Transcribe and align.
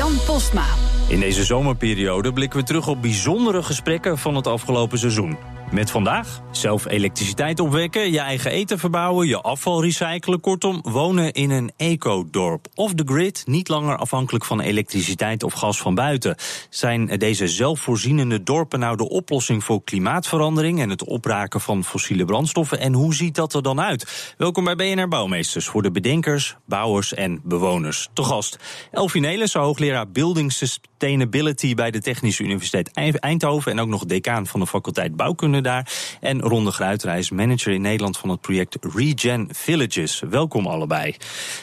Jan 0.00 0.16
Postma. 0.26 0.64
In 1.08 1.20
deze 1.20 1.44
zomerperiode 1.44 2.32
blikken 2.32 2.58
we 2.58 2.64
terug 2.64 2.88
op 2.88 3.02
bijzondere 3.02 3.62
gesprekken 3.62 4.18
van 4.18 4.34
het 4.34 4.46
afgelopen 4.46 4.98
seizoen. 4.98 5.36
Met 5.70 5.90
vandaag 5.90 6.40
zelf 6.50 6.86
elektriciteit 6.86 7.60
opwekken, 7.60 8.12
je 8.12 8.18
eigen 8.18 8.50
eten 8.50 8.78
verbouwen, 8.78 9.26
je 9.26 9.40
afval 9.40 9.82
recyclen. 9.82 10.40
Kortom, 10.40 10.80
wonen 10.82 11.32
in 11.32 11.50
een 11.50 11.72
ecodorp. 11.76 12.66
Off 12.74 12.94
the 12.94 13.02
grid, 13.06 13.42
niet 13.46 13.68
langer 13.68 13.96
afhankelijk 13.96 14.44
van 14.44 14.60
elektriciteit 14.60 15.42
of 15.42 15.52
gas 15.52 15.80
van 15.80 15.94
buiten. 15.94 16.36
Zijn 16.70 17.06
deze 17.06 17.48
zelfvoorzienende 17.48 18.42
dorpen 18.42 18.78
nou 18.78 18.96
de 18.96 19.08
oplossing 19.08 19.64
voor 19.64 19.84
klimaatverandering 19.84 20.80
en 20.80 20.90
het 20.90 21.04
opraken 21.04 21.60
van 21.60 21.84
fossiele 21.84 22.24
brandstoffen? 22.24 22.78
En 22.80 22.92
hoe 22.92 23.14
ziet 23.14 23.34
dat 23.34 23.54
er 23.54 23.62
dan 23.62 23.80
uit? 23.80 24.34
Welkom 24.38 24.64
bij 24.64 24.76
BNR 24.76 25.08
Bouwmeesters 25.08 25.66
voor 25.66 25.82
de 25.82 25.90
bedenkers, 25.90 26.56
bouwers 26.66 27.14
en 27.14 27.40
bewoners. 27.44 28.08
Te 28.12 28.22
gast 28.22 28.58
Elfie 28.90 29.20
Nelissen, 29.20 29.60
hoogleraar 29.60 30.10
Building 30.10 30.52
Sustainability 30.52 31.74
bij 31.74 31.90
de 31.90 32.00
Technische 32.00 32.42
Universiteit 32.42 32.90
Eindhoven 33.20 33.72
en 33.72 33.80
ook 33.80 33.88
nog 33.88 34.04
decaan 34.04 34.46
van 34.46 34.60
de 34.60 34.66
faculteit 34.66 35.16
Bouwkunde 35.16 35.59
daar. 35.62 35.92
En 36.20 36.40
Ronde 36.40 36.70
Gruitreis, 36.70 37.30
manager 37.30 37.72
in 37.72 37.80
Nederland 37.80 38.18
van 38.18 38.28
het 38.28 38.40
project 38.40 38.76
Regen 38.94 39.48
Villages. 39.52 40.22
Welkom 40.30 40.66
allebei. 40.66 41.14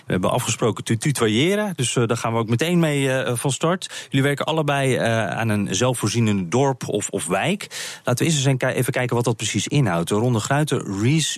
We 0.06 0.12
hebben 0.12 0.32
afgesproken 0.32 0.84
te 0.84 0.98
tutoyeren, 0.98 1.74
dus 1.76 1.96
uh, 1.96 2.08
daar 2.08 2.18
gaan 2.18 2.34
we 2.34 2.40
ook 2.40 2.50
meteen 2.50 2.80
mee 2.80 3.02
uh, 3.02 3.32
van 3.34 3.52
start. 3.52 4.06
Jullie 4.10 4.26
werken 4.26 4.46
allebei 4.46 4.96
aan 4.98 5.50
een 5.50 5.76
zelfvoorzienend 5.76 6.52
dorp 6.52 6.88
of, 6.88 7.10
of 7.10 7.28
wijk. 7.28 7.68
Laten 8.04 8.26
we 8.26 8.32
eerst 8.32 8.46
eens 8.46 8.64
even 8.64 8.94
kijken 8.94 9.16
wat 9.16 9.26
dat 9.26 9.36
precies 9.36 9.68
inhoudt. 9.68 10.10
Ronde 10.10 10.40
Gruiten, 10.40 10.84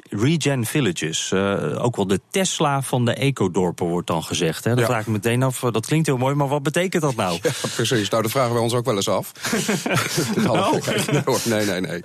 Regen 0.09 0.65
Villages. 0.65 1.33
ook 1.77 1.95
wel 1.95 2.07
de 2.07 2.21
Tesla 2.29 2.81
van 2.81 3.05
de 3.05 3.13
ecodorpen 3.13 3.85
wordt 3.85 4.07
dan 4.07 4.23
gezegd. 4.23 4.63
Hè? 4.63 4.71
Ja. 4.71 4.85
vraag 4.85 5.01
ik 5.01 5.07
meteen 5.07 5.43
af. 5.43 5.59
Dat 5.59 5.85
klinkt 5.85 6.07
heel 6.07 6.17
mooi, 6.17 6.35
maar 6.35 6.47
wat 6.47 6.63
betekent 6.63 7.01
dat 7.01 7.15
nou? 7.15 7.39
Ja, 7.41 7.51
precies. 7.75 8.09
Nou, 8.09 8.21
dat 8.21 8.31
vragen 8.31 8.53
we 8.53 8.59
ons 8.59 8.73
ook 8.73 8.85
wel 8.85 8.95
eens 8.95 9.09
af. 9.09 9.31
oh. 10.47 10.73
nee, 11.45 11.65
nee, 11.65 11.81
nee. 11.81 12.03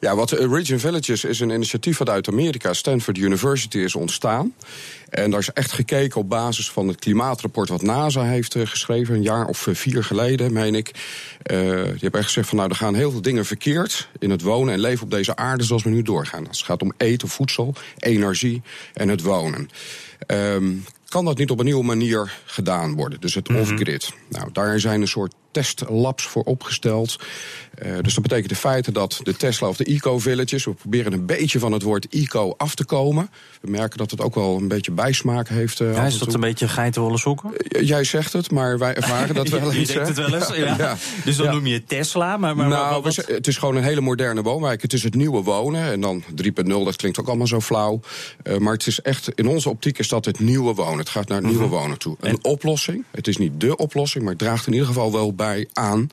Ja, 0.00 0.16
wat 0.16 0.30
Region 0.30 0.78
Villages 0.78 1.24
is 1.24 1.40
een 1.40 1.50
initiatief 1.50 1.98
wat 1.98 2.08
uit 2.08 2.28
Amerika, 2.28 2.72
Stanford 2.72 3.18
University, 3.18 3.78
is 3.78 3.94
ontstaan. 3.94 4.54
En 5.08 5.30
daar 5.30 5.40
is 5.40 5.52
echt 5.52 5.72
gekeken 5.72 6.20
op 6.20 6.28
basis 6.28 6.70
van 6.70 6.88
het 6.88 6.98
klimaatrapport 6.98 7.68
wat 7.68 7.82
NASA 7.82 8.24
heeft 8.24 8.56
geschreven, 8.58 9.14
een 9.14 9.22
jaar 9.22 9.46
of 9.46 9.66
vier 9.70 10.04
geleden, 10.04 10.52
meen 10.52 10.74
ik. 10.74 10.90
Uh, 11.52 11.58
die 11.68 12.00
hebben 12.00 12.20
echt 12.20 12.24
gezegd 12.24 12.48
van 12.48 12.56
nou, 12.56 12.70
er 12.70 12.76
gaan 12.76 12.94
heel 12.94 13.10
veel 13.10 13.22
dingen 13.22 13.44
verkeerd 13.44 14.08
in 14.18 14.30
het 14.30 14.42
wonen 14.42 14.74
en 14.74 14.80
leven 14.80 15.04
op 15.04 15.10
deze 15.10 15.36
aarde 15.36 15.64
zoals 15.64 15.82
we 15.82 15.90
nu 15.90 16.02
doorgaan. 16.02 16.44
Het 16.44 16.58
gaat 16.58 16.82
om 16.82 16.92
eten, 16.96 17.28
voedsel, 17.28 17.74
energie 17.98 18.62
en 18.94 19.08
het 19.08 19.22
wonen. 19.22 19.68
Um, 20.26 20.84
kan 21.08 21.24
dat 21.24 21.38
niet 21.38 21.50
op 21.50 21.58
een 21.58 21.64
nieuwe 21.64 21.84
manier 21.84 22.38
gedaan 22.44 22.94
worden? 22.94 23.20
Dus 23.20 23.34
het 23.34 23.48
mm 23.48 23.56
-hmm. 23.56 23.64
off-grid. 23.64 24.12
Nou, 24.28 24.48
daar 24.52 24.80
zijn 24.80 25.00
een 25.00 25.08
soort 25.08 25.34
testlabs 25.58 26.26
voor 26.26 26.42
opgesteld. 26.42 27.18
Uh, 27.86 27.92
dus 28.02 28.14
dat 28.14 28.22
betekent 28.22 28.50
in 28.50 28.56
feite 28.56 28.92
dat 28.92 29.20
de 29.22 29.36
Tesla 29.36 29.68
of 29.68 29.76
de 29.76 29.84
eco-villages... 29.84 30.64
we 30.64 30.72
proberen 30.72 31.12
een 31.12 31.26
beetje 31.26 31.58
van 31.58 31.72
het 31.72 31.82
woord 31.82 32.08
eco 32.08 32.54
af 32.56 32.74
te 32.74 32.84
komen. 32.84 33.30
We 33.60 33.70
merken 33.70 33.98
dat 33.98 34.10
het 34.10 34.20
ook 34.20 34.34
wel 34.34 34.56
een 34.56 34.68
beetje 34.68 34.92
bijsmaak 34.92 35.48
heeft. 35.48 35.80
Uh, 35.80 35.94
ja, 35.94 36.04
is 36.04 36.18
dat 36.18 36.34
een 36.34 36.40
beetje 36.40 36.68
geitenwolle 36.68 37.18
sokken? 37.18 37.50
Uh, 37.54 37.86
jij 37.86 38.04
zegt 38.04 38.32
het, 38.32 38.50
maar 38.50 38.78
wij 38.78 38.94
ervaren 38.94 39.34
dat 39.34 39.48
wel 39.58 39.72
eens. 39.72 39.88
Je 39.88 39.94
denkt 39.94 40.08
het 40.08 40.16
wel 40.16 40.34
eens, 40.34 40.48
ja. 40.66 40.74
ja. 40.78 40.96
Dus 41.24 41.36
dan 41.36 41.46
ja. 41.46 41.52
noem 41.52 41.66
je 41.66 41.84
Tesla, 41.84 42.36
maar... 42.36 42.56
maar 42.56 42.68
nou, 42.68 43.02
wat... 43.02 43.16
het 43.16 43.46
is 43.46 43.56
gewoon 43.56 43.76
een 43.76 43.82
hele 43.82 44.00
moderne 44.00 44.42
woonwijk. 44.42 44.82
Het 44.82 44.92
is 44.92 45.02
het 45.02 45.14
nieuwe 45.14 45.42
wonen. 45.42 45.82
En 45.92 46.00
dan 46.00 46.22
3.0, 46.22 46.64
dat 46.64 46.96
klinkt 46.96 47.20
ook 47.20 47.26
allemaal 47.26 47.46
zo 47.46 47.60
flauw. 47.60 48.00
maar 48.58 48.72
het 48.72 48.86
is 48.86 49.00
echt, 49.00 49.30
in 49.34 49.46
onze 49.46 49.68
optiek 49.68 49.98
is 49.98 50.08
dat 50.08 50.24
het 50.24 50.40
nieuwe 50.40 50.74
wonen. 50.74 50.98
Het 50.98 51.08
gaat 51.08 51.28
naar 51.28 51.38
het 51.38 51.46
nieuwe 51.46 51.62
-hmm. 51.62 51.72
wonen 51.72 51.98
toe. 51.98 52.16
Een 52.20 52.30
en... 52.30 52.44
oplossing. 52.44 53.04
Het 53.10 53.28
is 53.28 53.36
niet 53.36 53.60
dé 53.60 53.72
oplossing, 53.72 54.24
maar 54.24 54.32
het 54.32 54.42
draagt 54.42 54.66
in 54.66 54.72
ieder 54.72 54.88
geval 54.88 55.12
wel 55.12 55.34
bij 55.34 55.47
aan 55.72 56.10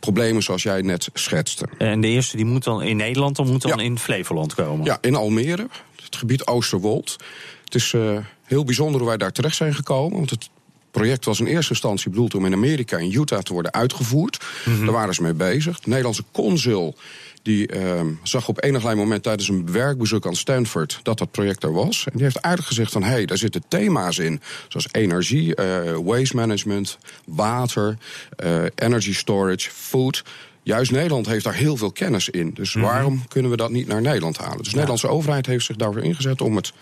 problemen 0.00 0.42
zoals 0.42 0.62
jij 0.62 0.82
net 0.82 1.08
schetste. 1.12 1.68
En 1.78 2.00
de 2.00 2.08
eerste 2.08 2.36
die 2.36 2.46
moet 2.46 2.64
dan 2.64 2.82
in 2.82 2.96
Nederland, 2.96 3.36
dan 3.36 3.46
moet 3.46 3.62
dan 3.62 3.78
ja. 3.78 3.84
in 3.84 3.98
Flevoland 3.98 4.54
komen? 4.54 4.84
Ja, 4.84 4.98
in 5.00 5.14
Almere, 5.14 5.68
het 6.04 6.16
gebied 6.16 6.46
Oosterwold. 6.46 7.16
Het 7.64 7.74
is 7.74 7.92
uh, 7.92 8.18
heel 8.44 8.64
bijzonder 8.64 9.00
hoe 9.00 9.08
wij 9.08 9.18
daar 9.18 9.32
terecht 9.32 9.56
zijn 9.56 9.74
gekomen. 9.74 10.16
Want 10.16 10.30
het 10.30 10.48
project 10.90 11.24
was 11.24 11.40
in 11.40 11.46
eerste 11.46 11.70
instantie 11.70 12.10
bedoeld 12.10 12.34
om 12.34 12.46
in 12.46 12.52
Amerika, 12.52 12.98
in 12.98 13.12
Utah, 13.12 13.38
te 13.38 13.52
worden 13.52 13.72
uitgevoerd. 13.72 14.44
Mm 14.64 14.74
-hmm. 14.74 14.84
Daar 14.84 14.94
waren 14.94 15.14
ze 15.14 15.22
mee 15.22 15.34
bezig. 15.34 15.80
De 15.80 15.88
Nederlandse 15.88 16.24
consul 16.32 16.96
die 17.44 17.74
uh, 17.74 18.00
zag 18.22 18.48
op 18.48 18.62
enig 18.62 18.82
moment 18.82 19.22
tijdens 19.22 19.48
een 19.48 19.72
werkbezoek 19.72 20.26
aan 20.26 20.36
Stanford 20.36 21.00
dat 21.02 21.18
dat 21.18 21.30
project 21.30 21.62
er 21.62 21.72
was. 21.72 22.04
En 22.04 22.12
die 22.14 22.22
heeft 22.22 22.42
aardig 22.42 22.66
gezegd 22.66 22.92
van 22.92 23.02
hé, 23.02 23.10
hey, 23.10 23.24
daar 23.24 23.38
zitten 23.38 23.62
thema's 23.68 24.18
in. 24.18 24.40
Zoals 24.68 24.88
energie, 24.92 25.60
uh, 25.60 25.98
waste 26.04 26.36
management, 26.36 26.98
water, 27.26 27.96
uh, 28.44 28.62
energy 28.74 29.14
storage, 29.14 29.70
food. 29.70 30.24
Juist 30.62 30.90
Nederland 30.90 31.26
heeft 31.26 31.44
daar 31.44 31.54
heel 31.54 31.76
veel 31.76 31.92
kennis 31.92 32.28
in. 32.28 32.50
Dus 32.54 32.74
mm 32.74 32.82
-hmm. 32.82 32.90
waarom 32.90 33.28
kunnen 33.28 33.50
we 33.50 33.56
dat 33.56 33.70
niet 33.70 33.86
naar 33.86 34.00
Nederland 34.00 34.36
halen? 34.36 34.56
Dus 34.58 34.64
de 34.64 34.70
ja. 34.70 34.76
Nederlandse 34.76 35.08
overheid 35.08 35.46
heeft 35.46 35.64
zich 35.64 35.76
daarvoor 35.76 36.02
ingezet 36.02 36.40
om 36.40 36.56
het 36.56 36.72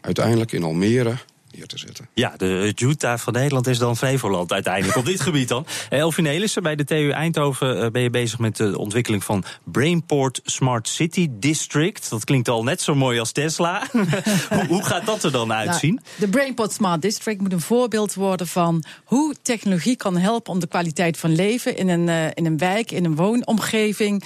uiteindelijk 0.00 0.52
in 0.52 0.62
Almere 0.62 1.16
neer 1.56 1.66
te 1.66 1.78
zetten. 1.78 2.08
Ja, 2.14 2.34
de 2.36 2.72
Utah 2.76 3.18
van 3.18 3.32
Nederland 3.32 3.66
is 3.66 3.78
dan 3.78 3.96
Flevoland 3.96 4.52
uiteindelijk 4.52 4.96
op 4.96 5.04
dit 5.04 5.20
gebied 5.20 5.48
dan. 5.48 5.66
Elfie 5.90 6.24
Nelissen, 6.24 6.62
bij 6.62 6.76
de 6.76 6.84
TU 6.84 7.10
Eindhoven 7.10 7.92
ben 7.92 8.02
je 8.02 8.10
bezig 8.10 8.38
met 8.38 8.56
de 8.56 8.78
ontwikkeling 8.78 9.24
van 9.24 9.44
Brainport 9.64 10.40
Smart 10.44 10.88
City 10.88 11.28
District. 11.30 12.10
Dat 12.10 12.24
klinkt 12.24 12.48
al 12.48 12.62
net 12.62 12.80
zo 12.80 12.94
mooi 12.94 13.18
als 13.18 13.32
Tesla. 13.32 13.86
hoe, 13.92 14.66
hoe, 14.68 14.84
gaat 14.84 15.06
dat 15.06 15.24
er 15.24 15.32
dan 15.32 15.52
uitzien? 15.52 15.94
Nou, 15.94 16.06
de 16.18 16.28
Brainport 16.28 16.72
Smart 16.72 17.02
District 17.02 17.40
moet 17.40 17.52
een 17.52 17.60
voorbeeld 17.60 18.14
worden 18.14 18.46
van 18.46 18.84
hoe 19.04 19.34
technologie 19.42 19.96
kan 19.96 20.16
helpen 20.16 20.52
om 20.52 20.60
de 20.60 20.66
kwaliteit 20.66 21.18
van 21.18 21.34
leven 21.34 21.76
in 21.76 21.88
een, 21.88 22.06
uh, 22.06 22.26
in 22.34 22.46
een 22.46 22.58
wijk, 22.58 22.90
in 22.90 23.04
een 23.04 23.16
woonomgeving, 23.16 24.24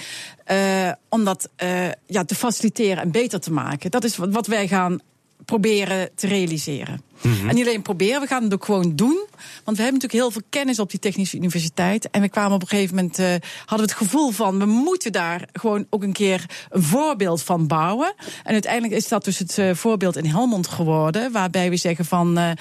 uh, 0.51 0.91
om 1.09 1.23
dat 1.23 1.49
uh, 1.63 1.87
ja, 2.05 2.23
te 2.25 2.35
faciliteren 2.35 3.03
en 3.03 3.11
beter 3.11 3.39
te 3.39 3.51
maken. 3.51 3.91
Dat 3.91 4.03
is 4.03 4.17
wat, 4.17 4.29
wat 4.31 4.47
wij 4.47 4.67
gaan 4.67 4.99
proberen 5.45 6.09
te 6.15 6.27
realiseren. 6.27 7.01
Mm 7.21 7.33
-hmm. 7.33 7.49
En 7.49 7.55
niet 7.55 7.67
alleen 7.67 7.81
proberen, 7.81 8.21
we 8.21 8.27
gaan 8.27 8.43
het 8.43 8.53
ook 8.53 8.65
gewoon 8.65 8.95
doen. 8.95 9.25
Want 9.63 9.77
we 9.77 9.83
hebben 9.83 10.01
natuurlijk 10.01 10.13
heel 10.13 10.31
veel 10.31 10.41
kennis 10.49 10.79
op 10.79 10.89
die 10.89 10.99
Technische 10.99 11.37
Universiteit. 11.37 12.09
En 12.09 12.21
we 12.21 12.29
kwamen 12.29 12.53
op 12.53 12.61
een 12.61 12.67
gegeven 12.67 12.95
moment, 12.95 13.19
uh, 13.19 13.25
hadden 13.65 13.87
we 13.87 13.93
het 13.93 14.01
gevoel 14.01 14.31
van... 14.31 14.59
we 14.59 14.65
moeten 14.65 15.11
daar 15.11 15.47
gewoon 15.53 15.85
ook 15.89 16.03
een 16.03 16.13
keer 16.13 16.45
een 16.69 16.83
voorbeeld 16.83 17.43
van 17.43 17.67
bouwen. 17.67 18.13
En 18.43 18.53
uiteindelijk 18.53 18.93
is 18.93 19.07
dat 19.07 19.23
dus 19.23 19.39
het 19.39 19.57
uh, 19.57 19.73
voorbeeld 19.73 20.17
in 20.17 20.25
Helmond 20.25 20.67
geworden... 20.67 21.31
waarbij 21.31 21.69
we 21.69 21.77
zeggen 21.77 22.05
van... 22.05 22.37
Uh, 22.37 22.51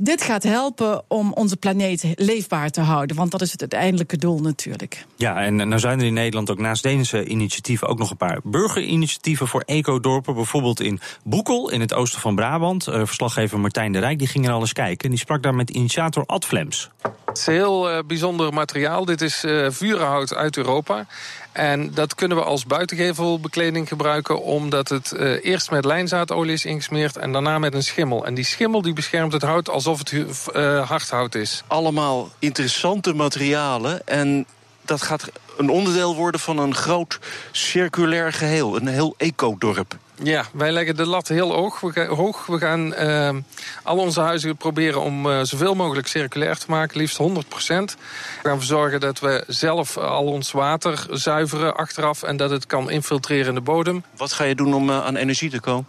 dit 0.00 0.22
gaat 0.22 0.42
helpen 0.42 1.02
om 1.08 1.32
onze 1.32 1.56
planeet 1.56 2.04
leefbaar 2.14 2.70
te 2.70 2.80
houden. 2.80 3.16
Want 3.16 3.30
dat 3.30 3.40
is 3.40 3.52
het 3.52 3.60
uiteindelijke 3.60 4.16
doel 4.16 4.38
natuurlijk. 4.38 5.06
Ja, 5.16 5.42
en 5.42 5.56
nou 5.56 5.78
zijn 5.78 6.00
er 6.00 6.06
in 6.06 6.14
Nederland 6.14 6.50
ook 6.50 6.58
naast 6.58 6.82
deze 6.82 7.24
initiatieven... 7.24 7.88
ook 7.88 7.98
nog 7.98 8.10
een 8.10 8.16
paar 8.16 8.40
burgerinitiatieven 8.44 9.48
voor 9.48 9.62
ecodorpen. 9.66 10.34
Bijvoorbeeld 10.34 10.80
in 10.80 11.00
Boekel, 11.24 11.70
in 11.70 11.80
het 11.80 11.94
oosten 11.94 12.20
van 12.20 12.34
Brabant. 12.34 12.88
Uh, 12.88 12.94
verslaggever 12.94 13.60
Martijn 13.60 13.92
de 13.92 13.98
Rijk 13.98 14.18
die 14.18 14.28
ging 14.28 14.46
er 14.46 14.52
alles 14.52 14.72
kijken. 14.72 15.10
Die 15.10 15.18
sprak 15.18 15.42
daar 15.42 15.54
met 15.54 15.70
initiator 15.70 16.26
Ad 16.26 16.44
Flems. 16.44 16.90
Het 17.30 17.38
is 17.38 17.46
heel 17.46 17.90
uh, 17.90 17.98
bijzonder 18.06 18.52
materiaal. 18.52 19.04
Dit 19.04 19.20
is 19.20 19.44
uh, 19.44 19.66
vurenhout 19.70 20.34
uit 20.34 20.56
Europa. 20.56 21.06
En 21.52 21.94
dat 21.94 22.14
kunnen 22.14 22.36
we 22.36 22.42
als 22.42 22.66
buitengevelbekleding 22.66 23.88
gebruiken... 23.88 24.42
omdat 24.42 24.88
het 24.88 25.12
uh, 25.16 25.44
eerst 25.44 25.70
met 25.70 25.84
lijnzaadolie 25.84 26.52
is 26.52 26.64
ingesmeerd 26.64 27.16
en 27.16 27.32
daarna 27.32 27.58
met 27.58 27.74
een 27.74 27.82
schimmel. 27.82 28.26
En 28.26 28.34
die 28.34 28.44
schimmel 28.44 28.82
die 28.82 28.92
beschermt 28.92 29.32
het 29.32 29.42
hout 29.42 29.68
alsof 29.68 29.98
het 29.98 30.12
hardhout 30.88 31.34
is. 31.34 31.62
Allemaal 31.66 32.28
interessante 32.38 33.14
materialen 33.14 34.06
en 34.06 34.46
dat 34.84 35.02
gaat 35.02 35.30
een 35.56 35.70
onderdeel 35.70 36.16
worden 36.16 36.40
van 36.40 36.58
een 36.58 36.74
groot 36.74 37.18
circulair 37.50 38.32
geheel. 38.32 38.76
Een 38.76 38.86
heel 38.86 39.14
ecodorp. 39.16 39.96
Ja, 40.22 40.44
wij 40.52 40.72
leggen 40.72 40.96
de 40.96 41.06
lat 41.06 41.28
heel 41.28 41.52
hoog. 41.52 41.80
We 41.80 41.92
gaan, 41.92 42.06
hoog. 42.06 42.46
We 42.46 42.58
gaan 42.58 42.94
uh, 42.94 43.42
al 43.82 43.96
onze 43.96 44.20
huizen 44.20 44.56
proberen 44.56 45.00
om 45.00 45.26
uh, 45.26 45.40
zoveel 45.42 45.74
mogelijk 45.74 46.06
circulair 46.06 46.56
te 46.56 46.66
maken, 46.68 46.98
liefst 46.98 47.16
100 47.16 47.48
procent. 47.48 47.96
We 48.42 48.48
gaan 48.48 48.62
zorgen 48.62 49.00
dat 49.00 49.20
we 49.20 49.44
zelf 49.46 49.96
al 49.96 50.24
ons 50.24 50.52
water 50.52 51.06
zuiveren 51.10 51.76
achteraf 51.76 52.22
en 52.22 52.36
dat 52.36 52.50
het 52.50 52.66
kan 52.66 52.90
infiltreren 52.90 53.48
in 53.48 53.54
de 53.54 53.60
bodem. 53.60 54.04
Wat 54.16 54.32
ga 54.32 54.44
je 54.44 54.54
doen 54.54 54.74
om 54.74 54.90
uh, 54.90 55.04
aan 55.04 55.16
energie 55.16 55.50
te 55.50 55.60
komen? 55.60 55.86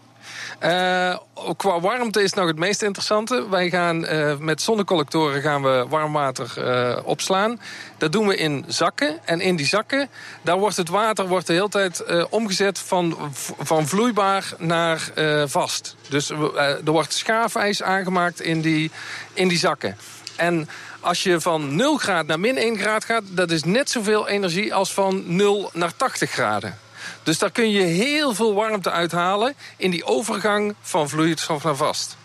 Uh, 0.63 1.17
qua 1.57 1.79
warmte 1.79 2.21
is 2.21 2.33
nog 2.33 2.47
het 2.47 2.57
meest 2.57 2.81
interessante. 2.81 3.49
Wij 3.49 3.69
gaan 3.69 4.03
uh, 4.03 4.37
met 4.37 4.61
zonnecollectoren 4.61 5.41
gaan 5.41 5.63
we 5.63 5.85
warm 5.89 6.13
water 6.13 6.53
uh, 6.57 6.97
opslaan. 7.03 7.59
Dat 7.97 8.11
doen 8.11 8.27
we 8.27 8.35
in 8.35 8.65
zakken. 8.67 9.19
En 9.25 9.41
in 9.41 9.55
die 9.55 9.65
zakken, 9.65 10.09
daar 10.41 10.57
wordt 10.57 10.77
het 10.77 10.89
water 10.89 11.27
wordt 11.27 11.47
de 11.47 11.53
hele 11.53 11.69
tijd 11.69 12.03
omgezet 12.29 12.79
van, 12.79 13.17
van 13.59 13.87
vloeibaar 13.87 14.53
naar 14.57 15.11
vast. 15.45 15.95
Dus 16.09 16.29
er 16.29 16.91
wordt 16.91 17.13
schaafijs 17.13 17.83
aangemaakt 17.83 18.41
in 18.41 18.61
die, 18.61 18.91
in 19.33 19.47
die 19.47 19.57
zakken. 19.57 19.97
En 20.35 20.69
als 20.99 21.23
je 21.23 21.41
van 21.41 21.75
0 21.75 21.97
graden 21.97 22.27
naar 22.27 22.39
min 22.39 22.57
1 22.57 22.77
graad 22.77 23.05
gaat... 23.05 23.23
dat 23.27 23.51
is 23.51 23.63
net 23.63 23.89
zoveel 23.89 24.27
energie 24.27 24.73
als 24.73 24.93
van 24.93 25.23
0 25.35 25.69
naar 25.73 25.95
80 25.95 26.31
graden. 26.31 26.77
Dus 27.23 27.39
daar 27.39 27.51
kun 27.51 27.71
je 27.71 27.81
heel 27.81 28.33
veel 28.33 28.53
warmte 28.53 28.91
uithalen... 28.91 29.55
in 29.77 29.91
die 29.91 30.05
overgang 30.05 30.75
van 30.81 31.09
vloeistof 31.09 31.63
naar 31.63 31.75
vast. 31.75 32.17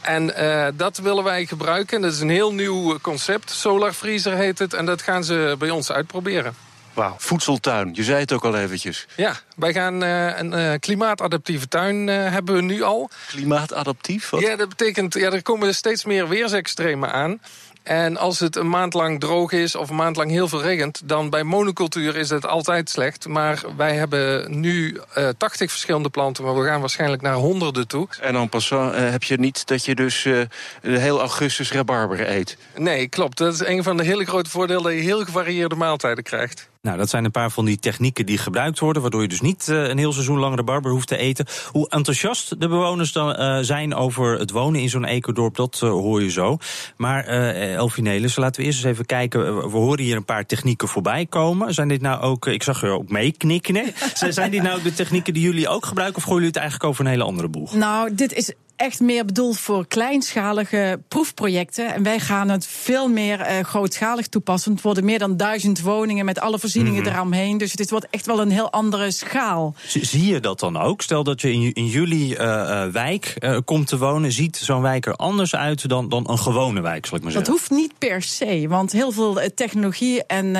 En 0.00 0.32
uh, 0.38 0.66
dat 0.74 0.98
willen 0.98 1.24
wij 1.24 1.46
gebruiken. 1.46 2.00
Dat 2.00 2.12
is 2.12 2.20
een 2.20 2.30
heel 2.30 2.52
nieuw 2.52 2.98
concept. 2.98 3.50
Solar 3.50 3.92
Freezer 3.92 4.34
heet 4.34 4.58
het. 4.58 4.74
En 4.74 4.86
dat 4.86 5.02
gaan 5.02 5.24
ze 5.24 5.54
bij 5.58 5.70
ons 5.70 5.92
uitproberen. 5.92 6.54
Wauw, 6.92 7.14
voedseltuin. 7.18 7.90
Je 7.92 8.04
zei 8.04 8.20
het 8.20 8.32
ook 8.32 8.44
al 8.44 8.56
eventjes. 8.56 9.06
Ja, 9.16 9.40
wij 9.56 9.72
gaan 9.72 10.02
uh, 10.02 10.38
een 10.38 10.52
uh, 10.52 10.72
klimaatadaptieve 10.78 11.68
tuin 11.68 12.06
hebben 12.06 12.54
we 12.54 12.60
nu 12.60 12.82
al. 12.82 13.10
Klimaatadaptief? 13.28 14.30
Wat? 14.30 14.40
Ja, 14.40 14.56
dat 14.56 14.68
betekent, 14.68 15.14
ja, 15.14 15.30
er 15.30 15.42
komen 15.42 15.74
steeds 15.74 16.04
meer 16.04 16.28
weersextremen 16.28 17.12
aan. 17.12 17.40
En 17.82 18.16
als 18.16 18.38
het 18.38 18.56
een 18.56 18.68
maand 18.68 18.94
lang 18.94 19.20
droog 19.20 19.52
is 19.52 19.74
of 19.74 19.90
een 19.90 19.96
maand 19.96 20.16
lang 20.16 20.30
heel 20.30 20.48
veel 20.48 20.62
regent... 20.62 21.00
dan 21.04 21.30
bij 21.30 21.42
monocultuur 21.42 22.16
is 22.16 22.30
het 22.30 22.46
altijd 22.46 22.90
slecht. 22.90 23.28
Maar 23.28 23.62
wij 23.76 23.96
hebben 23.96 24.60
nu 24.60 25.00
uh, 25.16 25.28
eh, 25.28 25.34
80 25.38 25.70
verschillende 25.70 26.08
planten... 26.08 26.44
maar 26.44 26.58
we 26.58 26.66
gaan 26.66 26.80
waarschijnlijk 26.80 27.22
naar 27.22 27.34
honderden 27.34 27.88
toe. 27.88 28.08
En 28.20 28.32
dan 28.32 28.48
pas 28.48 28.70
uh, 28.70 28.90
heb 28.92 29.22
je 29.22 29.36
niet 29.36 29.66
dat 29.66 29.84
je 29.84 29.94
dus 29.94 30.24
uh, 30.24 30.42
heel 30.80 31.20
augustus 31.20 31.72
rabarber 31.72 32.30
eet? 32.30 32.56
Nee, 32.76 33.08
klopt. 33.08 33.38
Dat 33.38 33.52
is 33.52 33.66
een 33.66 33.82
van 33.82 33.96
de 33.96 34.04
hele 34.04 34.24
grote 34.24 34.50
voordelen... 34.50 34.82
dat 34.82 34.92
je 34.92 34.98
heel 34.98 35.24
gevarieerde 35.24 35.74
maaltijden 35.74 36.24
krijgt. 36.24 36.69
Nou, 36.82 36.98
dat 36.98 37.10
zijn 37.10 37.24
een 37.24 37.30
paar 37.30 37.50
van 37.50 37.64
die 37.64 37.78
technieken 37.78 38.26
die 38.26 38.38
gebruikt 38.38 38.78
worden, 38.78 39.02
waardoor 39.02 39.22
je 39.22 39.28
dus 39.28 39.40
niet 39.40 39.68
uh, 39.68 39.88
een 39.88 39.98
heel 39.98 40.12
seizoen 40.12 40.38
lang 40.38 40.56
de 40.56 40.62
barber 40.62 40.90
hoeft 40.90 41.08
te 41.08 41.16
eten. 41.16 41.46
Hoe 41.70 41.88
enthousiast 41.88 42.60
de 42.60 42.68
bewoners 42.68 43.12
dan 43.12 43.40
uh, 43.40 43.58
zijn 43.60 43.94
over 43.94 44.38
het 44.38 44.50
wonen 44.50 44.80
in 44.80 44.88
zo'n 44.88 45.04
ecodorp, 45.04 45.56
dat 45.56 45.80
uh, 45.84 45.90
hoor 45.90 46.22
je 46.22 46.30
zo. 46.30 46.56
Maar 46.96 47.24
Elfinelis, 47.24 48.36
laten 48.36 48.60
we 48.60 48.66
eerst 48.66 48.78
eens 48.78 48.92
even 48.92 49.06
kijken. 49.06 49.70
We 49.70 49.76
horen 49.76 50.04
hier 50.04 50.16
een 50.16 50.24
paar 50.24 50.46
technieken 50.46 50.88
voorbij 50.88 51.26
komen. 51.26 51.74
Zijn 51.74 51.88
dit 51.88 52.00
nou 52.00 52.20
ook, 52.20 52.46
ik 52.46 52.62
zag 52.62 52.80
je 52.80 52.86
ook 52.86 53.08
meeknikken. 53.08 53.92
zijn 54.28 54.50
dit 54.50 54.62
nou 54.62 54.82
de 54.82 54.92
technieken 54.92 55.34
die 55.34 55.42
jullie 55.42 55.68
ook 55.68 55.86
gebruiken, 55.86 56.16
of 56.16 56.22
gooien 56.22 56.38
jullie 56.38 56.52
het 56.52 56.62
eigenlijk 56.62 56.90
over 56.90 57.04
een 57.04 57.10
hele 57.10 57.24
andere 57.24 57.48
boeg? 57.48 57.74
Nou, 57.74 58.14
dit 58.14 58.32
is 58.32 58.52
echt 58.80 59.00
meer 59.00 59.24
bedoeld 59.24 59.58
voor 59.58 59.86
kleinschalige 59.86 61.00
proefprojecten. 61.08 61.94
En 61.94 62.02
wij 62.02 62.20
gaan 62.20 62.48
het 62.48 62.66
veel 62.66 63.08
meer 63.08 63.40
uh, 63.40 63.64
grootschalig 63.64 64.28
toepassen. 64.28 64.72
Het 64.72 64.82
worden 64.82 65.04
meer 65.04 65.18
dan 65.18 65.36
duizend 65.36 65.80
woningen 65.80 66.24
met 66.24 66.40
alle 66.40 66.58
voorzieningen 66.58 67.02
mm 67.02 67.08
eromheen. 67.08 67.58
Dus 67.58 67.72
het 67.72 67.90
wordt 67.90 68.06
echt 68.10 68.26
wel 68.26 68.40
een 68.40 68.50
heel 68.50 68.70
andere 68.70 69.10
schaal. 69.10 69.74
Zie 69.86 70.26
je 70.26 70.40
dat 70.40 70.60
dan 70.60 70.76
ook? 70.76 71.02
Stel 71.02 71.24
dat 71.24 71.40
je 71.40 71.52
in, 71.52 71.72
in 71.72 71.86
jullie 71.86 72.38
uh, 72.38 72.86
wijk 72.86 73.36
uh, 73.38 73.58
komt 73.64 73.86
te 73.86 73.98
wonen. 73.98 74.32
Ziet 74.32 74.56
zo'n 74.56 74.82
wijk 74.82 75.06
er 75.06 75.14
anders 75.14 75.54
uit 75.54 75.88
dan, 75.88 76.08
dan 76.08 76.30
een 76.30 76.38
gewone 76.38 76.80
wijk, 76.80 77.06
zal 77.06 77.16
ik 77.16 77.22
maar 77.22 77.32
zeggen? 77.32 77.52
Dat 77.52 77.60
hoeft 77.60 77.70
niet 77.70 77.98
per 77.98 78.22
se. 78.22 78.66
Want 78.68 78.92
heel 78.92 79.12
veel 79.12 79.40
technologie 79.54 80.26
en 80.26 80.56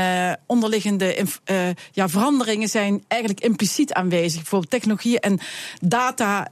onderliggende 0.47 1.27
ja, 1.93 2.09
veranderingen 2.09 2.69
zijn 2.69 3.05
eigenlijk 3.09 3.45
impliciet 3.45 3.93
aanwezig. 3.93 4.41
Bijvoorbeeld 4.41 4.71
technologie 4.71 5.21
en 5.21 5.39
data 5.81 6.49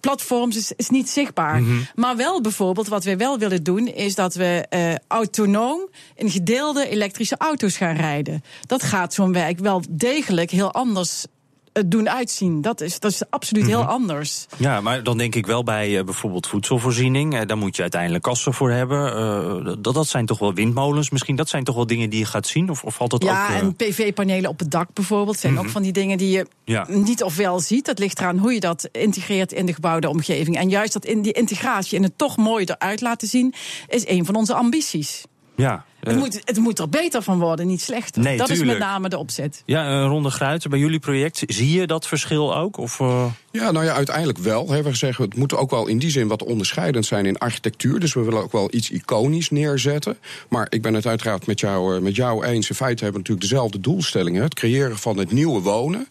platforms 0.00 0.56
is, 0.56 0.72
is 0.76 0.88
niet 0.94 1.08
zichtbaar. 1.08 1.60
Mhm. 1.60 1.74
Maar 1.94 2.16
wel 2.16 2.40
bijvoorbeeld, 2.40 2.88
wat 2.88 3.04
we 3.04 3.16
wel 3.16 3.38
willen 3.38 3.62
doen, 3.62 3.86
is 3.86 4.14
dat 4.14 4.34
we 4.34 4.66
uh, 4.70 4.94
autonoom 5.08 5.88
in 6.14 6.30
gedeelde 6.30 6.88
elektrische 6.88 7.36
auto's 7.38 7.76
gaan 7.76 7.96
rijden. 7.96 8.42
Dat 8.66 8.82
gaat 8.82 9.14
zo'n 9.14 9.32
werk 9.32 9.58
wel 9.58 9.82
degelijk 9.90 10.50
heel 10.50 10.72
anders 10.72 11.26
het 11.74 11.90
doen 11.90 12.10
uitzien. 12.10 12.60
Dat 12.60 12.80
is, 12.80 13.00
dat 13.00 13.10
is 13.10 13.22
absoluut 13.30 13.66
heel 13.66 13.82
mhm. 13.82 13.88
anders. 13.88 14.46
Ja, 14.56 14.80
maar 14.80 15.02
dan 15.02 15.18
denk 15.18 15.34
ik 15.34 15.46
wel 15.46 15.62
bij 15.62 15.90
uh, 15.90 16.04
bijvoorbeeld 16.04 16.46
voedselvoorziening. 16.46 17.34
Uh, 17.34 17.40
daar 17.46 17.58
moet 17.58 17.76
je 17.76 17.82
uiteindelijk 17.82 18.22
kassen 18.22 18.54
voor 18.54 18.70
hebben. 18.70 19.18
Uh, 19.66 19.74
dat, 19.78 19.94
dat 19.94 20.06
zijn 20.06 20.26
toch 20.26 20.38
wel 20.38 20.54
windmolens 20.54 21.10
misschien? 21.10 21.36
Dat 21.36 21.48
zijn 21.48 21.64
toch 21.64 21.74
wel 21.74 21.86
dingen 21.86 22.10
die 22.10 22.18
je 22.18 22.24
gaat 22.24 22.46
zien? 22.46 22.70
Of, 22.70 22.84
of 22.84 22.94
valt 22.94 23.10
dat 23.10 23.22
ja, 23.22 23.44
ook... 23.44 23.50
Ja, 23.50 23.60
en 23.60 23.74
PV-panelen 23.74 24.50
op 24.50 24.58
het 24.58 24.70
dak 24.70 24.88
bijvoorbeeld... 24.92 25.38
zijn 25.38 25.56
ook 25.58 25.64
mhm. 25.64 25.72
van 25.72 25.82
die 25.82 25.92
dingen 25.92 26.18
die 26.18 26.30
je 26.30 26.46
ja. 26.64 26.86
niet 26.88 27.22
of 27.22 27.36
wel 27.36 27.60
ziet. 27.60 27.84
Dat 27.84 27.98
ligt 27.98 28.18
eraan 28.18 28.38
hoe 28.38 28.52
je 28.52 28.60
dat 28.60 28.88
integreert 28.92 29.52
in 29.52 29.66
de 29.66 29.74
gebouwde 29.74 30.08
omgeving. 30.08 30.56
En 30.56 30.68
juist 30.68 30.92
dat 30.92 31.04
in 31.04 31.22
die 31.22 31.32
integratie 31.32 31.96
en 31.96 32.02
het 32.02 32.18
toch 32.18 32.36
mooi 32.36 32.64
eruit 32.64 33.00
laten 33.00 33.28
zien... 33.28 33.54
is 33.88 34.08
een 34.08 34.24
van 34.24 34.34
onze 34.34 34.54
ambities. 34.54 35.24
Ja, 35.56 35.84
het, 36.06 36.16
moet, 36.16 36.40
het 36.44 36.58
moet 36.58 36.78
er 36.78 36.88
beter 36.88 37.22
van 37.22 37.38
worden, 37.38 37.66
niet 37.66 37.80
slechter. 37.80 38.22
Nee, 38.22 38.36
dat 38.36 38.50
is 38.50 38.64
met 38.64 38.78
name 38.78 39.08
de 39.08 39.18
opzet. 39.18 39.62
Ja, 39.66 40.04
Ronde 40.04 40.30
Gruiten, 40.30 40.70
bij 40.70 40.78
jullie 40.78 40.98
project, 40.98 41.42
zie 41.46 41.80
je 41.80 41.86
dat 41.86 42.06
verschil 42.06 42.56
ook? 42.56 42.76
Of, 42.76 43.00
uh... 43.00 43.24
Ja, 43.56 43.70
nou 43.70 43.84
ja, 43.84 43.94
uiteindelijk 43.94 44.38
wel. 44.38 44.68
We 44.68 44.94
zeggen, 44.94 45.24
het 45.24 45.36
moet 45.36 45.54
ook 45.54 45.70
wel 45.70 45.86
in 45.86 45.98
die 45.98 46.10
zin 46.10 46.28
wat 46.28 46.42
onderscheidend 46.42 47.06
zijn 47.06 47.26
in 47.26 47.38
architectuur. 47.38 48.00
Dus 48.00 48.14
we 48.14 48.20
willen 48.20 48.42
ook 48.42 48.52
wel 48.52 48.68
iets 48.70 48.90
iconisch 48.90 49.50
neerzetten. 49.50 50.18
Maar 50.48 50.66
ik 50.70 50.82
ben 50.82 50.94
het 50.94 51.06
uiteraard 51.06 51.46
met 51.46 51.60
jou, 51.60 51.96
eh, 51.96 52.02
met 52.02 52.16
jou 52.16 52.44
eens. 52.44 52.68
In 52.68 52.74
feite 52.74 53.04
hebben 53.04 53.22
we 53.22 53.28
natuurlijk 53.28 53.50
dezelfde 53.50 53.80
doelstellingen. 53.80 54.42
Het 54.42 54.54
creëren 54.54 54.98
van 54.98 55.18
het 55.18 55.32
nieuwe 55.32 55.60
wonen. 55.60 56.08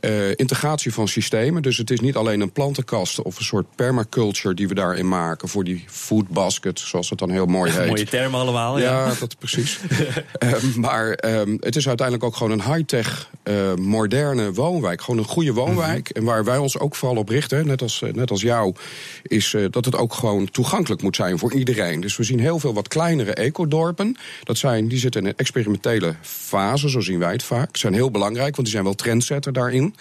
Uh, 0.00 0.28
integratie 0.30 0.92
van 0.92 1.08
systemen. 1.08 1.62
Dus 1.62 1.76
het 1.76 1.90
is 1.90 2.00
niet 2.00 2.16
alleen 2.16 2.40
een 2.40 2.52
plantenkast 2.52 3.22
of 3.22 3.38
een 3.38 3.44
soort 3.44 3.66
permaculture 3.74 4.54
die 4.54 4.68
we 4.68 4.74
daarin 4.74 5.08
maken. 5.08 5.48
Voor 5.48 5.64
die 5.64 5.84
food 5.86 6.28
basket, 6.28 6.78
zoals 6.80 7.10
het 7.10 7.18
dan 7.18 7.30
heel 7.30 7.46
mooi 7.46 7.70
heet. 7.78 7.86
Mooie 7.88 8.04
termen 8.04 8.40
allemaal, 8.40 8.78
ja. 8.78 9.06
Ja, 9.06 9.14
dat 9.20 9.38
precies. 9.38 9.78
um, 10.38 10.80
maar 10.80 11.18
um, 11.24 11.56
het 11.60 11.76
is 11.76 11.88
uiteindelijk 11.88 12.26
ook 12.26 12.36
gewoon 12.36 12.52
een 12.52 12.74
high-tech, 12.74 13.30
moderne 13.76 14.52
woonwijk. 14.52 15.02
Gewoon 15.02 15.20
een 15.20 15.26
goede 15.26 15.52
woonwijk. 15.52 16.08
Mhm. 16.08 16.18
En 16.18 16.24
waar 16.24 16.44
wij 16.44 16.56
ons 16.56 16.77
ook 16.80 16.94
vooral 16.96 17.16
op 17.16 17.28
richten, 17.28 17.66
net 17.66 17.82
als, 17.82 18.02
eh, 18.02 18.12
net 18.12 18.30
als 18.30 18.42
jou, 18.42 18.74
is 19.22 19.52
uh, 19.52 19.66
dat 19.70 19.84
het 19.84 19.96
ook 19.96 20.14
gewoon 20.14 20.50
toegankelijk 20.50 21.02
moet 21.02 21.16
zijn 21.16 21.38
voor 21.38 21.54
iedereen. 21.54 22.00
Dus 22.00 22.16
we 22.16 22.22
zien 22.22 22.40
heel 22.40 22.58
veel 22.58 22.74
wat 22.74 22.88
kleinere 22.88 23.34
ecodorpen. 23.34 24.16
Dat 24.42 24.58
zijn, 24.58 24.88
die 24.88 24.98
zitten 24.98 25.20
in 25.20 25.26
een 25.26 25.36
experimentele 25.36 26.14
fase, 26.20 26.90
zo 26.90 27.00
zien 27.00 27.18
wij 27.18 27.32
het 27.32 27.42
vaak. 27.42 27.76
Zijn 27.76 27.94
heel 27.94 28.10
belangrijk, 28.10 28.54
want 28.54 28.62
die 28.62 28.70
zijn 28.70 28.84
wel 28.84 28.94
trendsetter 28.94 29.52
daarin. 29.52 29.94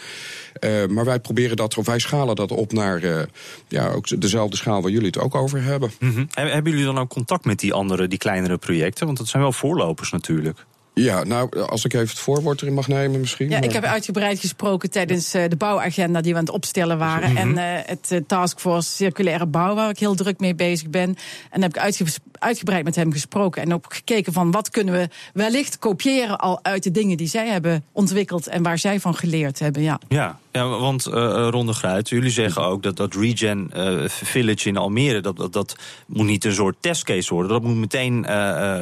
Uh, 0.60 0.86
maar 0.86 1.06
wij 1.06 1.20
proberen 1.20 1.56
dat, 1.56 1.78
of 1.78 1.86
wij 1.86 2.00
schalen 2.00 2.36
dat 2.36 2.52
op 2.52 2.74
naar 2.74 3.28
ja, 3.68 3.90
ook 3.90 4.22
dezelfde 4.22 4.58
schaal 4.58 4.82
waar 4.82 4.92
jullie 4.92 5.08
het 5.08 5.20
ook 5.20 5.36
over 5.36 5.64
hebben. 5.64 5.92
-hmm. 6.00 6.28
Hebben 6.32 6.72
jullie 6.72 6.86
dan 6.86 6.98
ook 6.98 7.10
contact 7.10 7.46
met 7.46 7.60
die 7.60 7.74
andere, 7.74 8.07
die 8.07 8.18
kleinere 8.18 8.57
projecten? 8.57 9.06
Want 9.06 9.18
dat 9.18 9.28
zijn 9.28 9.44
wel 9.44 9.52
voorlopers 9.52 10.12
natuurlijk. 10.12 10.66
Ja, 10.97 11.23
nou, 11.23 11.59
als 11.61 11.85
ik 11.85 11.94
even 11.94 12.07
het 12.07 12.19
voorwoord 12.19 12.61
erin 12.61 12.73
mag 12.73 12.87
nemen 12.87 13.19
misschien. 13.19 13.49
Ja, 13.49 13.61
ik 13.61 13.71
heb 13.71 13.83
uitgebreid 13.83 14.39
gesproken 14.39 14.89
tijdens 14.89 15.35
uh, 15.35 15.44
de 15.47 15.56
bouwagenda 15.56 16.21
die 16.21 16.31
we 16.31 16.37
aan 16.37 16.45
het 16.45 16.54
opstellen 16.54 16.97
waren. 16.97 17.30
Mm 17.30 17.37
-hmm. 17.37 17.57
En 17.57 17.77
uh, 17.77 17.81
het 17.85 18.09
uh, 18.11 18.19
Taskforce 18.27 18.89
Circulaire 18.89 19.45
Bouw, 19.45 19.75
waar 19.75 19.89
ik 19.89 19.99
heel 19.99 20.16
druk 20.16 20.39
mee 20.39 20.56
bezig 20.56 20.89
ben. 20.89 21.16
En 21.49 21.61
heb 21.61 21.75
ik 21.75 21.81
uitge 21.81 22.06
uitgebreid 22.39 22.83
met 22.83 22.95
hem 22.95 23.11
gesproken. 23.11 23.61
En 23.61 23.73
ook 23.73 23.94
gekeken 23.94 24.33
van 24.33 24.51
wat 24.51 24.69
kunnen 24.69 24.94
we 24.94 25.09
wellicht 25.33 25.80
kopiëren 25.80 26.37
al 26.39 26.59
uit 26.61 26.83
de 26.83 26.92
dingen 26.92 27.18
die 27.18 27.27
zij 27.27 27.47
hebben 27.47 27.83
ontwikkeld. 27.92 28.47
En 28.47 28.63
waar 28.63 28.77
zij 28.77 28.99
van 28.99 29.16
geleerd 29.16 29.59
hebben, 29.59 29.81
ja. 29.81 29.99
Ja, 30.07 30.39
ja, 30.57 30.68
want 30.68 31.07
uh, 31.07 31.47
Ronde 31.49 31.73
Gruit, 31.73 32.09
jullie 32.09 32.30
zeggen 32.30 32.64
ook 32.64 32.83
dat 32.83 32.95
dat 32.95 33.16
Regen 33.16 33.71
uh, 33.76 34.07
Village 34.07 34.68
in 34.68 34.78
Almere, 34.78 35.21
dat, 35.21 35.37
dat, 35.37 35.54
dat 35.54 35.76
moet 36.06 36.26
niet 36.26 36.45
een 36.45 36.54
soort 36.54 36.76
testcase 36.80 37.33
worden. 37.33 37.52
Dat 37.52 37.64
moet 37.64 37.76
meteen 37.76 38.18
uh, 38.18 38.30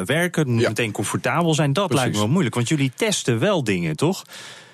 werken, 0.01 0.41
het 0.41 0.51
moet 0.51 0.61
ja. 0.61 0.67
meteen 0.67 0.91
comfortabel 0.91 1.53
zijn. 1.53 1.73
Dat 1.73 1.87
Precies. 1.87 2.03
lijkt 2.03 2.15
me 2.15 2.23
wel 2.23 2.31
moeilijk, 2.31 2.55
want 2.55 2.67
jullie 2.67 2.91
testen 2.95 3.39
wel 3.39 3.63
dingen, 3.63 3.95
toch? 3.95 4.23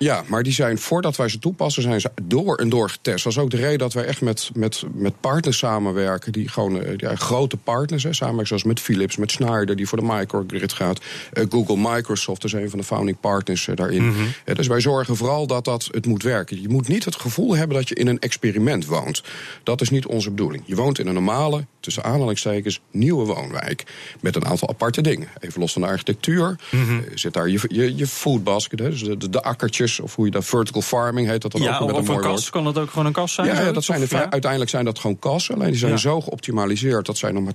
Ja, 0.02 0.24
maar 0.26 0.42
die 0.42 0.52
zijn 0.52 0.78
voordat 0.78 1.16
wij 1.16 1.28
ze 1.28 1.38
toepassen, 1.38 1.82
zijn 1.82 2.00
ze 2.00 2.10
door 2.22 2.56
en 2.56 2.68
door 2.68 2.90
getest. 2.90 3.24
Dat 3.24 3.32
is 3.32 3.38
ook 3.38 3.50
de 3.50 3.56
reden 3.56 3.78
dat 3.78 3.92
wij 3.92 4.04
echt 4.04 4.20
met, 4.20 4.50
met, 4.54 4.82
met 4.94 5.20
partners 5.20 5.58
samenwerken. 5.58 6.32
Die 6.32 6.48
gewoon 6.48 6.84
ja, 6.96 7.14
grote 7.14 7.56
partners, 7.56 8.02
hè, 8.02 8.12
samenwerken 8.12 8.48
zoals 8.48 8.64
met 8.64 8.80
Philips, 8.80 9.16
met 9.16 9.30
Schneider, 9.30 9.76
die 9.76 9.88
voor 9.88 9.98
de 9.98 10.04
microgrid 10.04 10.72
gaat. 10.72 11.00
Uh, 11.32 11.44
Google, 11.50 11.76
Microsoft 11.76 12.44
is 12.44 12.52
een 12.52 12.70
van 12.70 12.78
de 12.78 12.84
founding 12.84 13.20
partners 13.20 13.66
uh, 13.66 13.76
daarin. 13.76 14.02
Mm 14.02 14.12
-hmm. 14.12 14.26
uh, 14.44 14.54
dus 14.54 14.66
wij 14.66 14.80
zorgen 14.80 15.16
vooral 15.16 15.46
dat 15.46 15.64
dat 15.64 15.88
het 15.90 16.06
moet 16.06 16.22
werken. 16.22 16.62
Je 16.62 16.68
moet 16.68 16.88
niet 16.92 17.04
het 17.04 17.16
gevoel 17.16 17.56
hebben 17.56 17.76
dat 17.76 17.88
je 17.88 17.94
in 17.94 18.06
een 18.06 18.18
experiment 18.18 18.86
woont. 18.86 19.22
Dat 19.62 19.80
is 19.80 19.90
niet 19.90 20.06
onze 20.06 20.30
bedoeling. 20.30 20.62
Je 20.66 20.76
woont 20.76 20.98
in 20.98 21.06
een 21.06 21.14
normale 21.14 21.66
tussen 21.82 22.04
aanhalingstekens, 22.04 22.80
nieuwe 22.90 23.24
woonwijk. 23.24 23.84
Met 24.20 24.36
een 24.36 24.44
aantal 24.44 24.68
aparte 24.68 25.00
dingen. 25.00 25.28
Even 25.40 25.60
los 25.60 25.72
van 25.72 25.82
de 25.82 25.88
architectuur. 25.88 26.56
Mhm. 26.70 26.90
eh, 26.98 26.98
zit 27.14 27.32
daar 27.32 27.48
je, 27.48 27.60
je, 27.68 27.96
je 27.96 28.06
foodbasket, 28.06 28.78
hè, 28.78 28.90
dus 28.90 29.02
de, 29.02 29.16
de, 29.16 29.30
de 29.30 29.42
akkertjes, 29.42 30.00
of 30.00 30.14
hoe 30.14 30.24
je 30.24 30.30
dat 30.30 30.44
vertical 30.44 30.82
farming 30.82 31.28
heet 31.28 31.42
dat 31.42 31.52
dan 31.52 31.60
Ja, 31.60 31.78
ook 31.78 31.86
met 31.86 31.96
of 31.96 32.08
een 32.08 32.14
een 32.14 32.20
woord. 32.22 32.50
Kan 32.50 32.64
dat 32.64 32.78
ook 32.78 32.90
gewoon 32.90 33.06
een 33.06 33.12
kast 33.12 33.34
zijn? 33.34 33.46
Ja, 33.46 33.72
dat 33.72 33.84
zijn 33.84 33.98
de, 33.98 34.04
Of- 34.04 34.10
ja? 34.10 34.30
uiteindelijk 34.30 34.70
zijn 34.70 34.84
dat 34.84 34.98
gewoon 34.98 35.18
kassen. 35.18 35.54
Alleen 35.54 35.70
die 35.70 35.78
zijn 35.78 35.98
zo 35.98 36.20
geoptimaliseerd. 36.20 37.06
Dat 37.06 37.18
zijn 37.18 37.34
nog 37.34 37.44
maar 37.44 37.54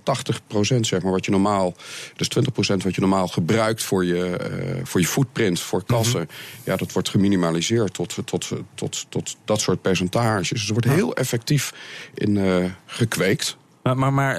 80% 0.77 0.79
zeg 0.79 1.01
maar, 1.01 1.11
wat 1.11 1.25
je 1.25 1.31
normaal. 1.31 1.75
Dus 2.15 2.29
20% 2.37 2.41
wat 2.83 2.95
je 2.95 3.01
normaal 3.01 3.27
gebruikt 3.27 3.83
voor 3.83 4.05
je, 4.05 4.25
eh, 4.37 4.75
voor 4.83 4.99
je 5.01 5.07
footprint, 5.07 5.59
voor 5.59 5.83
kassen. 5.83 6.19
Mhm. 6.21 6.29
Ja, 6.63 6.75
dat 6.75 6.91
wordt 6.91 7.09
geminimaliseerd 7.09 7.93
tot, 7.93 8.15
tot, 8.25 8.51
tot, 8.75 9.05
tot 9.09 9.35
dat 9.45 9.61
soort 9.61 9.81
percentages. 9.81 10.49
Dus 10.49 10.65
er 10.67 10.73
wordt 10.73 10.87
heel 10.87 11.15
effectief 11.15 11.73
in 12.13 12.37
eh, 12.37 12.65
gekweekt. 12.85 13.57
Maar, 13.95 13.97
maar, 13.97 14.13
maar 14.13 14.35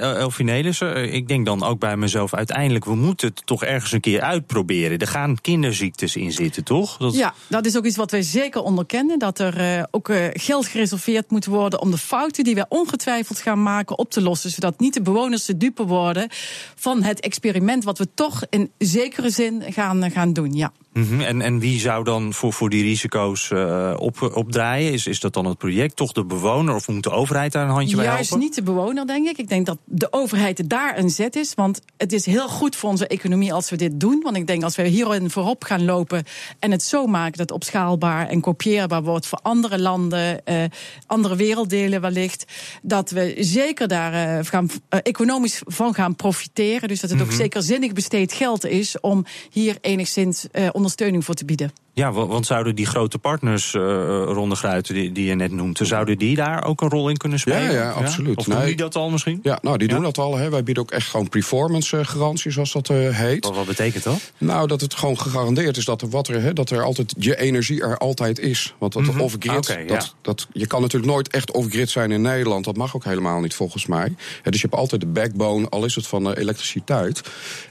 eh, 0.79 1.13
ik 1.13 1.27
denk 1.27 1.45
dan 1.45 1.63
ook 1.63 1.79
bij 1.79 1.97
mezelf... 1.97 2.33
uiteindelijk, 2.33 2.85
we 2.85 2.95
moeten 2.95 3.27
het 3.27 3.41
toch 3.45 3.63
ergens 3.63 3.91
een 3.91 3.99
keer 3.99 4.21
uitproberen. 4.21 4.97
Er 4.97 5.07
gaan 5.07 5.41
kinderziektes 5.41 6.15
in 6.15 6.31
zitten, 6.31 6.63
toch? 6.63 6.97
Dat... 6.97 7.13
Ja, 7.13 7.33
dat 7.47 7.65
is 7.65 7.77
ook 7.77 7.85
iets 7.85 7.95
wat 7.95 8.11
wij 8.11 8.21
zeker 8.21 8.61
onderkennen. 8.61 9.19
Dat 9.19 9.39
er 9.39 9.57
eh, 9.57 9.83
ook 9.91 10.09
eh, 10.09 10.25
geld 10.33 10.67
gereserveerd 10.67 11.31
moet 11.31 11.45
worden 11.45 11.81
om 11.81 11.91
de 11.91 11.97
fouten 11.97 12.43
die 12.43 12.55
wij 12.55 12.65
ongetwijfeld 12.69 13.39
gaan 13.39 13.63
maken 13.63 13.97
op 13.97 14.11
te 14.11 14.21
lossen. 14.21 14.49
Zodat 14.49 14.79
niet 14.79 14.93
de 14.93 15.01
bewoners 15.01 15.45
de 15.45 15.57
dupe 15.57 15.85
worden 15.85 16.27
van 16.75 17.03
het 17.03 17.19
experiment 17.19 17.83
wat 17.83 17.97
we 17.97 18.07
toch 18.13 18.43
in 18.49 18.71
zekere 18.77 19.29
zin 19.29 19.63
gaan, 19.69 20.11
gaan 20.11 20.33
doen. 20.33 20.53
Ja. 20.53 20.71
Mhm, 20.93 21.21
En, 21.21 21.41
en 21.41 21.59
wie 21.59 21.79
zou 21.79 22.03
dan 22.03 22.33
voor, 22.33 22.53
voor 22.53 22.69
die 22.69 22.83
risico's 22.83 23.51
eh, 23.51 23.93
op, 23.97 24.31
opdraaien? 24.33 24.93
Is, 24.93 25.07
is 25.07 25.19
dat 25.19 25.33
dan 25.33 25.45
het 25.45 25.57
project, 25.57 25.95
toch 25.95 26.11
de 26.11 26.25
bewoner? 26.25 26.75
Of 26.75 26.87
moet 26.87 27.03
de 27.03 27.09
overheid 27.11 27.51
daar 27.51 27.63
een 27.63 27.73
handje 27.73 27.95
bij 27.95 28.05
Juist 28.05 28.29
helpen? 28.29 28.45
niet 28.47 28.55
de 28.55 28.63
bewoner, 28.63 29.07
denk 29.07 29.27
ik. 29.27 29.37
Ik 29.37 29.49
denk 29.49 29.65
dat 29.65 29.77
de 29.85 30.07
overheid 30.13 30.69
daar 30.69 30.97
een 30.97 31.09
zet 31.09 31.35
is. 31.35 31.53
Want 31.53 31.81
het 31.97 32.13
is 32.13 32.25
heel 32.25 32.47
goed 32.49 32.75
voor 32.75 32.89
onze 32.89 33.07
economie 33.07 33.53
als 33.53 33.69
we 33.69 33.75
dit 33.75 33.99
doen. 33.99 34.19
Want 34.23 34.35
ik 34.37 34.47
denk 34.47 34.63
als 34.63 34.75
we 34.75 34.83
hierin 34.87 35.29
voorop 35.29 35.63
gaan 35.63 35.85
lopen 35.85 36.23
en 36.59 36.71
het 36.71 36.83
zo 36.83 37.05
maken 37.07 37.31
dat 37.31 37.39
het 37.39 37.51
opschaalbaar 37.51 38.27
en 38.27 38.41
kopieerbaar 38.41 39.03
wordt 39.03 39.25
voor 39.27 39.39
andere 39.41 39.79
landen, 39.79 40.45
eh, 40.45 40.63
andere 41.07 41.35
werelddelen 41.35 42.01
wellicht, 42.01 42.45
dat 42.81 43.09
we 43.09 43.35
zeker 43.39 43.87
daar 43.87 44.37
eh, 44.39 44.45
gaan, 44.45 44.69
economisch 44.89 45.61
van 45.65 45.93
gaan 45.93 46.15
profiteren. 46.15 46.87
Dus 46.87 46.99
dat 46.99 47.09
het 47.09 47.21
ook 47.21 47.27
Mhm. 47.27 47.35
zeker 47.35 47.61
zinnig 47.63 47.93
besteed 47.93 48.33
geld 48.33 48.65
is 48.65 48.99
om 48.99 49.25
hier 49.49 49.77
enigszins 49.81 50.47
eh, 50.51 50.67
ondersteuning 50.89 51.25
voor 51.25 51.35
te 51.35 51.45
bieden. 51.45 51.71
Ja, 51.93 52.11
wa- 52.11 52.25
want 52.25 52.45
zouden 52.45 52.75
die 52.75 52.85
grote 52.85 53.17
partners, 53.17 53.73
eh 53.73 53.81
Ronde 54.25 54.55
Gruiten, 54.55 54.93
die, 54.93 55.11
die 55.11 55.25
je 55.25 55.35
net 55.35 55.51
noemde... 55.51 55.85
zouden 55.85 56.17
die 56.17 56.35
daar 56.35 56.63
ook 56.65 56.81
een 56.81 56.89
rol 56.89 57.09
in 57.09 57.17
kunnen 57.17 57.39
spelen? 57.39 57.61
Ja, 57.63 57.71
ja, 57.71 57.89
absoluut. 57.91 58.37
Of 58.37 58.45
doen 58.45 58.57
Nee. 58.57 58.65
die 58.65 58.75
dat 58.75 58.95
al 58.95 59.09
misschien? 59.09 59.39
Ja, 59.43 59.59
nou, 59.61 59.77
die 59.77 59.87
Ja? 59.87 59.93
doen 59.93 60.03
dat 60.03 60.17
al. 60.17 60.37
Hè. 60.37 60.49
Wij 60.49 60.63
bieden 60.63 60.83
ook 60.83 60.91
echt 60.91 61.07
gewoon 61.09 61.29
performance 61.29 61.97
eh, 61.97 62.05
garantie, 62.05 62.51
zoals 62.51 62.71
dat 62.71 62.89
eh, 62.89 63.09
heet. 63.09 63.45
Wat, 63.45 63.55
wat 63.55 63.65
betekent 63.65 64.03
dat? 64.03 64.31
Nou, 64.37 64.67
dat 64.67 64.81
het 64.81 64.93
gewoon 64.93 65.19
gegarandeerd 65.19 65.77
is 65.77 65.85
dat 65.85 66.01
er, 66.01 66.09
wat 66.09 66.27
er, 66.27 66.41
hè, 66.41 66.53
dat 66.53 66.69
er 66.69 66.83
altijd 66.83 67.13
je 67.17 67.37
energie 67.39 67.81
er 67.81 67.97
altijd 67.97 68.39
is. 68.39 68.73
Want 68.77 68.93
dat 68.93 69.01
Mhm. 69.03 69.19
off-grid, 69.21 69.67
ja. 69.67 69.85
dat, 69.85 70.15
dat, 70.21 70.47
je 70.53 70.67
kan 70.67 70.81
natuurlijk 70.81 71.11
nooit 71.11 71.27
echt 71.29 71.51
off-grid 71.51 71.89
zijn 71.89 72.11
in 72.11 72.21
Nederland. 72.21 72.65
Dat 72.65 72.77
mag 72.77 72.95
ook 72.95 73.03
helemaal 73.03 73.39
niet 73.39 73.53
volgens 73.53 73.85
mij. 73.85 74.13
Hè, 74.41 74.51
dus 74.51 74.61
je 74.61 74.67
hebt 74.67 74.79
altijd 74.79 75.01
de 75.01 75.07
backbone, 75.07 75.69
al 75.69 75.85
is 75.85 75.95
het 75.95 76.07
van 76.07 76.31
eh, 76.33 76.41
elektriciteit. 76.41 77.21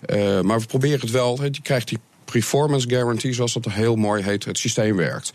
Eh, 0.06 0.40
maar 0.40 0.60
we 0.60 0.66
proberen 0.66 1.00
het 1.00 1.10
wel. 1.10 1.38
Hè, 1.38 1.44
je 1.44 1.62
krijgt 1.62 1.88
die 1.88 1.98
performance 2.32 2.88
guarantee, 2.88 3.32
zoals 3.32 3.52
dat 3.52 3.64
heel 3.72 3.96
mooi 3.96 4.22
heet, 4.22 4.44
het 4.44 4.58
systeem 4.58 4.96
werkt. 4.96 5.32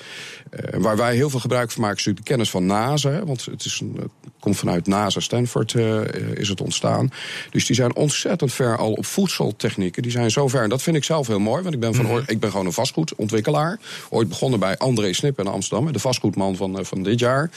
Eh, 0.50 0.80
waar 0.80 0.98
wij 0.98 1.16
heel 1.16 1.30
veel 1.30 1.40
gebruik 1.40 1.72
van 1.72 1.82
maken 1.82 1.98
is 1.98 2.06
natuurlijk 2.06 2.26
de 2.28 2.32
kennis 2.32 2.50
van 2.50 2.66
NASA. 2.66 3.10
hè, 3.10 3.26
Want 3.26 3.46
het, 3.46 3.66
is 3.66 3.80
een, 3.80 3.98
het 4.00 4.32
komt 4.40 4.58
vanuit 4.58 4.88
NASA 4.88 5.20
Stanford 5.20 5.74
eh, 5.74 6.00
eh, 6.02 6.06
is 6.34 6.50
het 6.50 6.62
ontstaan. 6.62 7.10
Dus 7.50 7.66
die 7.66 7.76
zijn 7.76 7.96
ontzettend 7.96 8.54
ver 8.54 8.78
al 8.78 8.92
op 8.94 9.06
voedseltechnieken. 9.06 10.02
Die 10.02 10.12
zijn 10.12 10.32
zo 10.32 10.48
ver. 10.48 10.64
En 10.64 10.70
dat 10.70 10.82
vind 10.82 10.96
ik 10.96 11.04
zelf 11.04 11.28
heel 11.28 11.40
mooi. 11.40 11.62
Want 11.64 11.74
ik 11.74 11.80
ben, 11.80 11.96
van, 11.96 12.08
oor- 12.08 12.24
ik 12.28 12.40
ben 12.40 12.52
gewoon 12.52 12.66
een 12.66 12.74
vastgoedontwikkelaar. 12.74 13.80
Ooit 14.10 14.30
begonnen 14.30 14.60
bij 14.60 14.78
André 14.78 15.14
Snip 15.14 15.40
in 15.40 15.48
Amsterdam. 15.48 15.92
De 15.92 16.00
vastgoedman 16.00 16.56
van, 16.56 16.86
van 16.86 17.04
dit 17.04 17.20
jaar. 17.20 17.50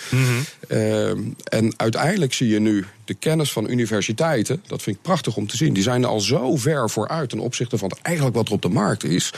Ehm, 0.69 1.19
en 1.45 1.75
uiteindelijk 1.77 2.33
zie 2.33 2.49
je 2.49 2.61
nu 2.61 2.85
de 3.07 3.15
kennis 3.15 3.53
van 3.53 3.71
universiteiten. 3.71 4.63
Dat 4.67 4.83
vind 4.83 4.97
ik 4.97 5.03
prachtig 5.03 5.37
om 5.37 5.47
te 5.47 5.57
zien. 5.57 5.73
Die 5.73 5.83
zijn 5.83 6.03
er 6.03 6.09
al 6.09 6.21
zo 6.21 6.57
ver 6.57 6.91
vooruit 6.91 7.29
ten 7.29 7.39
opzichte 7.39 7.79
van 7.79 7.91
eigenlijk 8.03 8.37
wat 8.37 8.47
er 8.47 8.53
op 8.53 8.63
de 8.63 8.69
markt 8.69 9.05
is. 9.05 9.33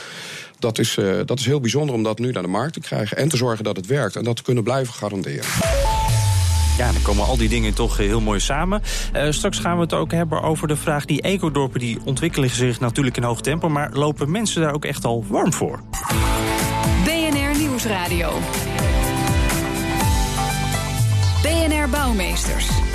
Dat 0.59 0.79
is, 0.79 0.97
eh, 0.97 1.19
dat 1.25 1.39
is 1.39 1.45
heel 1.45 1.59
bijzonder 1.59 1.95
om 1.95 2.03
dat 2.03 2.19
nu 2.19 2.31
naar 2.31 2.43
de 2.43 2.49
markt 2.49 2.73
te 2.73 2.79
krijgen. 2.79 3.17
En 3.17 3.29
te 3.29 3.37
zorgen 3.37 3.63
dat 3.63 3.75
het 3.75 3.85
werkt. 3.85 4.15
En 4.15 4.23
dat 4.23 4.35
te 4.35 4.43
kunnen 4.43 4.63
blijven 4.63 4.93
garanderen. 4.93 5.45
Ja, 6.77 6.91
dan 6.91 7.01
komen 7.01 7.25
al 7.25 7.37
die 7.37 7.49
dingen 7.49 7.73
toch 7.73 7.99
eh, 7.99 8.05
heel 8.05 8.21
mooi 8.21 8.39
samen. 8.39 8.81
Eh, 9.13 9.31
straks 9.31 9.59
gaan 9.59 9.75
we 9.75 9.81
het 9.81 9.93
ook 9.93 10.11
hebben 10.11 10.41
over 10.41 10.67
de 10.67 10.75
vraag... 10.75 11.05
die 11.05 11.21
ecodorpen 11.21 11.79
die 11.79 11.97
ontwikkelen 12.03 12.49
zich 12.49 12.79
natuurlijk 12.79 13.17
in 13.17 13.23
hoog 13.23 13.41
tempo... 13.41 13.69
maar 13.69 13.91
lopen 13.93 14.31
mensen 14.31 14.61
daar 14.61 14.73
ook 14.73 14.85
echt 14.85 15.05
al 15.05 15.25
warm 15.27 15.53
voor? 15.53 15.79
BNR 17.03 17.57
Nieuwsradio. 17.57 18.31
BNR 21.41 21.89
Bouwmeesters. 21.89 22.88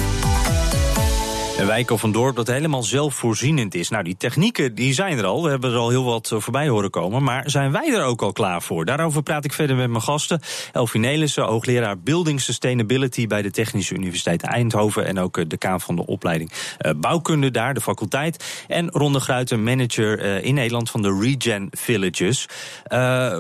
Een 1.65 1.71
wijk 1.71 1.91
of 1.91 2.03
een 2.03 2.13
dorp 2.13 2.37
dat 2.37 2.47
helemaal 2.47 2.83
zelfvoorzienend 2.83 3.75
is. 3.75 3.89
Nou, 3.89 4.05
die 4.05 4.17
technieken 4.17 4.75
die 4.75 4.95
zijn 4.95 5.19
er 5.19 5.25
al. 5.25 5.43
We 5.43 5.51
hebben 5.51 5.71
er 5.71 5.77
al 5.77 5.89
heel 5.89 6.05
wat 6.05 6.31
eh, 6.33 6.41
voorbij 6.41 6.69
horen 6.69 6.91
komen. 6.91 7.23
Maar 7.23 7.51
zijn 7.51 7.73
wij 7.73 7.95
er 7.95 8.03
ook 8.03 8.23
al 8.23 8.33
klaar 8.33 8.63
voor? 8.63 8.85
Daarover 8.85 9.23
praat 9.23 9.45
ik 9.45 9.53
verder 9.53 9.77
met 9.77 9.91
mijn 9.91 10.03
gasten. 10.03 10.41
Elfie 10.73 11.01
Nelissen, 11.01 11.45
hoogleraar 11.45 11.99
Building 11.99 12.41
Sustainability... 12.41 13.27
bij 13.27 13.43
de 13.43 13.51
Technische 13.51 13.95
Universiteit 13.95 14.43
Eindhoven... 14.43 15.07
en 15.07 15.19
ook 15.19 15.39
eh, 15.39 15.45
decaan 15.49 15.81
van 15.81 15.97
de 15.97 16.07
opleiding 16.07 16.53
eh, 16.79 16.93
bouwkunde 16.97 17.51
daar, 17.51 17.75
de 17.75 17.81
faculteit. 17.81 18.65
En 18.69 18.91
Ron 18.91 19.13
de 19.13 19.21
Gruiten, 19.21 19.63
manager 19.63 20.43
in 20.43 20.55
Nederland 20.55 20.91
van 20.91 21.03
de 21.03 21.19
Regen 21.21 21.69
Villages. 21.71 22.49
Eh, 22.85 23.39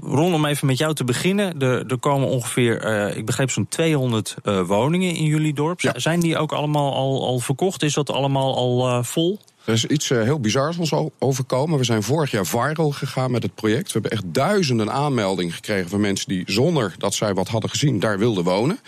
Ron, 0.00 0.34
om 0.34 0.44
even 0.44 0.66
met 0.66 0.78
jou 0.78 0.94
te 0.94 1.04
beginnen. 1.04 1.60
Er, 1.60 1.86
er 1.86 1.98
komen 1.98 2.28
ongeveer, 2.28 2.84
ik 3.16 3.26
begreep 3.26 3.50
zo'n 3.50 3.68
200 3.68 4.34
eh, 4.42 4.60
woningen 4.60 5.14
in 5.14 5.24
jullie 5.24 5.54
dorp. 5.54 5.80
Ja. 5.80 5.92
Zijn 5.96 6.20
die 6.20 6.38
ook 6.38 6.52
allemaal 6.52 6.94
al, 6.94 7.26
al 7.26 7.38
verkocht? 7.38 7.52
Is 7.82 7.94
dat 7.94 8.10
allemaal 8.10 8.56
al 8.56 8.88
eh, 8.88 9.02
vol? 9.02 9.38
Er 9.64 9.72
is 9.72 9.86
iets 9.86 10.10
eh, 10.10 10.22
heel 10.22 10.40
bizars 10.40 10.76
ons 10.76 10.92
overkomen. 11.18 11.78
We 11.78 11.84
zijn 11.84 12.02
vorig 12.02 12.30
jaar 12.30 12.46
viral 12.46 12.90
gegaan 12.90 13.30
met 13.30 13.42
het 13.42 13.54
project. 13.54 13.86
We 13.86 13.92
hebben 13.92 14.10
echt 14.10 14.24
duizenden 14.26 14.92
aanmeldingen 14.92 15.52
gekregen 15.52 15.90
van 15.90 16.00
mensen 16.00 16.28
die 16.28 16.42
zonder 16.46 16.94
dat 16.98 17.14
zij 17.14 17.34
wat 17.34 17.48
hadden 17.48 17.70
gezien 17.70 18.00
daar 18.00 18.18
wilden 18.18 18.44
wonen. 18.44 18.78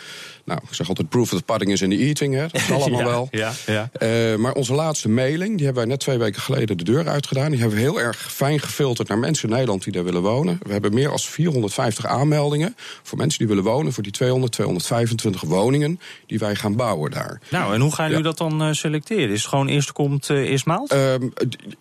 Nou, 0.46 0.60
ik 0.68 0.74
zeg 0.74 0.88
altijd 0.88 1.08
proof 1.08 1.32
of 1.32 1.38
the 1.38 1.44
pudding 1.44 1.72
is 1.72 1.80
in 1.82 1.90
the 1.90 1.96
eating. 1.96 2.34
Hè. 2.34 2.40
Dat 2.46 2.54
is 2.60 2.70
allemaal 2.82 2.98
Ja, 3.00 3.04
wel. 3.06 3.28
ja, 3.30 3.52
ja. 3.66 3.90
Eh, 3.92 4.36
maar 4.36 4.52
onze 4.52 4.74
laatste 4.74 5.08
mailing, 5.08 5.56
die 5.56 5.64
hebben 5.64 5.82
wij 5.82 5.92
net 5.92 6.00
twee 6.00 6.18
weken 6.18 6.40
geleden 6.42 6.76
de 6.76 6.84
deur 6.84 7.08
uitgedaan. 7.08 7.50
Die 7.50 7.60
hebben 7.60 7.76
we 7.78 7.82
heel 7.84 8.00
erg 8.00 8.32
fijn 8.32 8.60
gefilterd 8.60 9.08
naar 9.08 9.18
mensen 9.18 9.48
in 9.48 9.54
Nederland 9.54 9.84
die 9.84 9.92
daar 9.92 10.04
willen 10.04 10.22
wonen. 10.22 10.58
We 10.62 10.72
hebben 10.72 10.94
meer 10.94 11.08
dan 11.08 11.18
450 11.18 12.06
aanmeldingen 12.06 12.76
voor 13.02 13.18
mensen 13.18 13.38
die 13.38 13.48
willen 13.48 13.64
wonen. 13.64 13.92
Voor 13.92 14.02
die 14.02 14.12
200, 14.12 14.52
225 14.52 15.40
woningen 15.40 16.00
die 16.26 16.38
wij 16.38 16.54
gaan 16.54 16.76
bouwen 16.76 17.10
daar. 17.10 17.40
Nou, 17.50 17.74
en 17.74 17.80
hoe 17.80 17.94
gaan 17.94 18.08
jullie 18.08 18.24
dat 18.24 18.38
dan 18.38 18.62
eh, 18.62 18.72
selecteren? 18.72 19.30
Is 19.30 19.40
het 19.40 19.48
gewoon 19.48 19.68
eerst 19.68 19.92
komt, 19.92 20.30
eh, 20.30 20.36
eerst 20.36 20.66
maalt? 20.66 20.90
Ehm, 20.92 21.22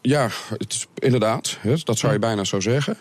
ja, 0.01 0.29
het 0.57 0.73
is, 0.73 0.87
inderdaad. 0.99 1.57
hè, 1.61 1.73
Dat 1.83 1.97
zou 1.97 2.13
je 2.13 2.19
bijna 2.19 2.43
zo 2.43 2.59
zeggen. 2.59 2.97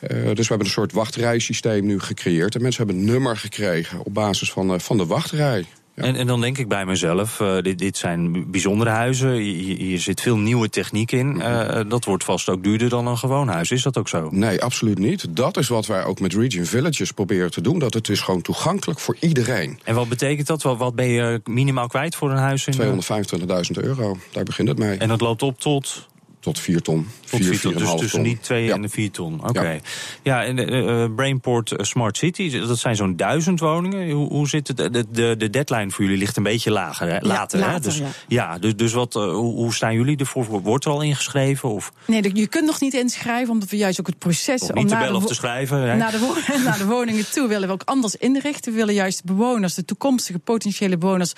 Eh, 0.00 0.08
dus 0.10 0.36
we 0.36 0.48
hebben 0.48 0.66
een 0.66 0.72
soort 0.72 0.92
wachtrijsysteem 0.92 1.86
nu 1.86 2.00
gecreëerd. 2.00 2.54
En 2.54 2.62
mensen 2.62 2.86
hebben 2.86 3.02
een 3.02 3.10
nummer 3.10 3.36
gekregen 3.36 4.04
op 4.04 4.14
basis 4.14 4.52
van, 4.52 4.72
eh, 4.72 4.78
van 4.78 4.96
de 4.96 5.06
wachtrij. 5.06 5.64
Ja. 5.96 6.02
En, 6.02 6.16
en 6.16 6.26
dan 6.26 6.40
denk 6.40 6.58
ik 6.58 6.68
bij 6.68 6.86
mezelf, 6.86 7.40
eh, 7.40 7.58
dit, 7.60 7.78
dit 7.78 7.96
zijn 7.96 8.50
bijzondere 8.50 8.90
huizen. 8.90 9.32
Hier, 9.32 9.76
hier 9.76 9.98
zit 9.98 10.20
veel 10.20 10.38
nieuwe 10.38 10.68
techniek 10.68 11.12
in. 11.12 11.40
Eh, 11.40 11.80
dat 11.88 12.04
wordt 12.04 12.24
vast 12.24 12.48
ook 12.48 12.62
duurder 12.62 12.88
dan 12.88 13.06
een 13.06 13.18
gewoon 13.18 13.48
huis. 13.48 13.70
Is 13.70 13.82
dat 13.82 13.98
ook 13.98 14.08
zo? 14.08 14.28
Nee, 14.32 14.62
absoluut 14.62 14.98
niet. 14.98 15.36
Dat 15.36 15.56
is 15.56 15.68
wat 15.68 15.86
wij 15.86 16.04
ook 16.04 16.20
met 16.20 16.34
Region 16.34 16.64
Villages 16.64 17.12
proberen 17.12 17.50
te 17.50 17.60
doen. 17.60 17.78
Dat 17.78 17.94
het 17.94 18.08
is 18.08 18.20
gewoon 18.20 18.42
toegankelijk 18.42 19.00
voor 19.00 19.16
iedereen. 19.20 19.78
En 19.84 19.94
wat 19.94 20.08
betekent 20.08 20.46
dat? 20.46 20.62
Wat, 20.62 20.78
wat 20.78 20.94
ben 20.94 21.08
je 21.08 21.40
minimaal 21.44 21.86
kwijt 21.86 22.14
voor 22.14 22.30
een 22.30 22.36
huis? 22.36 22.66
In, 22.66 22.72
eh, 22.72 22.78
225.000 22.78 23.78
euro, 23.78 24.16
daar 24.32 24.44
begint 24.44 24.68
het 24.68 24.78
mee. 24.78 24.98
En 24.98 25.08
dat 25.08 25.20
loopt 25.20 25.42
op 25.42 25.60
tot? 25.60 26.08
Tot 26.46 26.58
4 26.60 26.82
ton. 26.82 27.08
Tot 27.30 27.44
4 27.44 27.60
ton. 27.60 27.72
Dus 27.72 27.82
4,5 27.82 27.94
tussen 27.94 28.22
die 28.22 28.38
2 28.40 28.64
Ja. 28.64 28.74
en 28.74 28.82
de 28.82 28.88
4 28.88 29.10
ton. 29.10 29.48
Oké. 29.48 29.70
Ja. 29.70 29.80
Ja. 30.22 30.44
en 30.44 30.56
de, 30.56 30.64
eh, 30.64 31.14
Brainport 31.14 31.72
eh, 31.72 31.84
Smart 31.84 32.16
City, 32.16 32.58
dat 32.58 32.78
zijn 32.78 32.96
zo'n 32.96 33.16
duizend 33.16 33.60
woningen. 33.60 34.10
Hoe, 34.10 34.28
hoe 34.28 34.48
zit 34.48 34.68
het? 34.68 34.76
De, 34.76 35.06
de, 35.10 35.34
de 35.38 35.50
deadline 35.50 35.90
voor 35.90 36.04
jullie 36.04 36.18
ligt 36.18 36.36
een 36.36 36.42
beetje 36.42 36.70
lager, 36.70 37.08
hè? 37.08 37.18
later. 37.20 37.58
hè? 37.58 37.66
later, 37.66 37.82
Dus, 37.82 37.98
ja. 37.98 38.06
ja, 38.28 38.58
dus, 38.58 38.76
dus 38.76 38.92
wat, 38.92 39.16
eh, 39.16 39.22
hoe, 39.22 39.54
hoe 39.54 39.74
staan 39.74 39.94
jullie 39.94 40.16
ervoor? 40.16 40.60
Wordt 40.62 40.84
er 40.84 40.90
al 40.90 41.02
ingeschreven? 41.02 41.68
Of 41.68 41.92
Nee, 42.06 42.30
je 42.34 42.46
kunt 42.46 42.66
nog 42.66 42.80
niet 42.80 42.94
inschrijven, 42.94 43.52
omdat 43.52 43.68
we 43.68 43.76
juist 43.76 44.00
ook 44.00 44.06
het 44.06 44.18
proces... 44.18 44.62
om 44.62 44.74
niet 44.74 44.88
te 44.88 44.94
naar 44.94 45.02
bellen 45.02 45.18
de 45.18 45.24
of 45.24 45.26
te 45.26 45.34
schrijven? 45.34 45.80
hè? 45.80 45.96
Naar 45.96 46.10
de, 46.12 46.60
naar 46.64 46.78
de 46.78 46.86
woningen 46.86 47.30
toe 47.30 47.48
willen 47.48 47.68
we 47.68 47.74
ook 47.74 47.82
anders 47.84 48.16
inrichten. 48.16 48.72
We 48.72 48.78
willen 48.78 48.94
juist 48.94 49.26
de 49.26 49.32
bewoners, 49.32 49.74
de 49.74 49.84
toekomstige 49.84 50.38
potentiële 50.38 50.98
bewoners, 50.98 51.32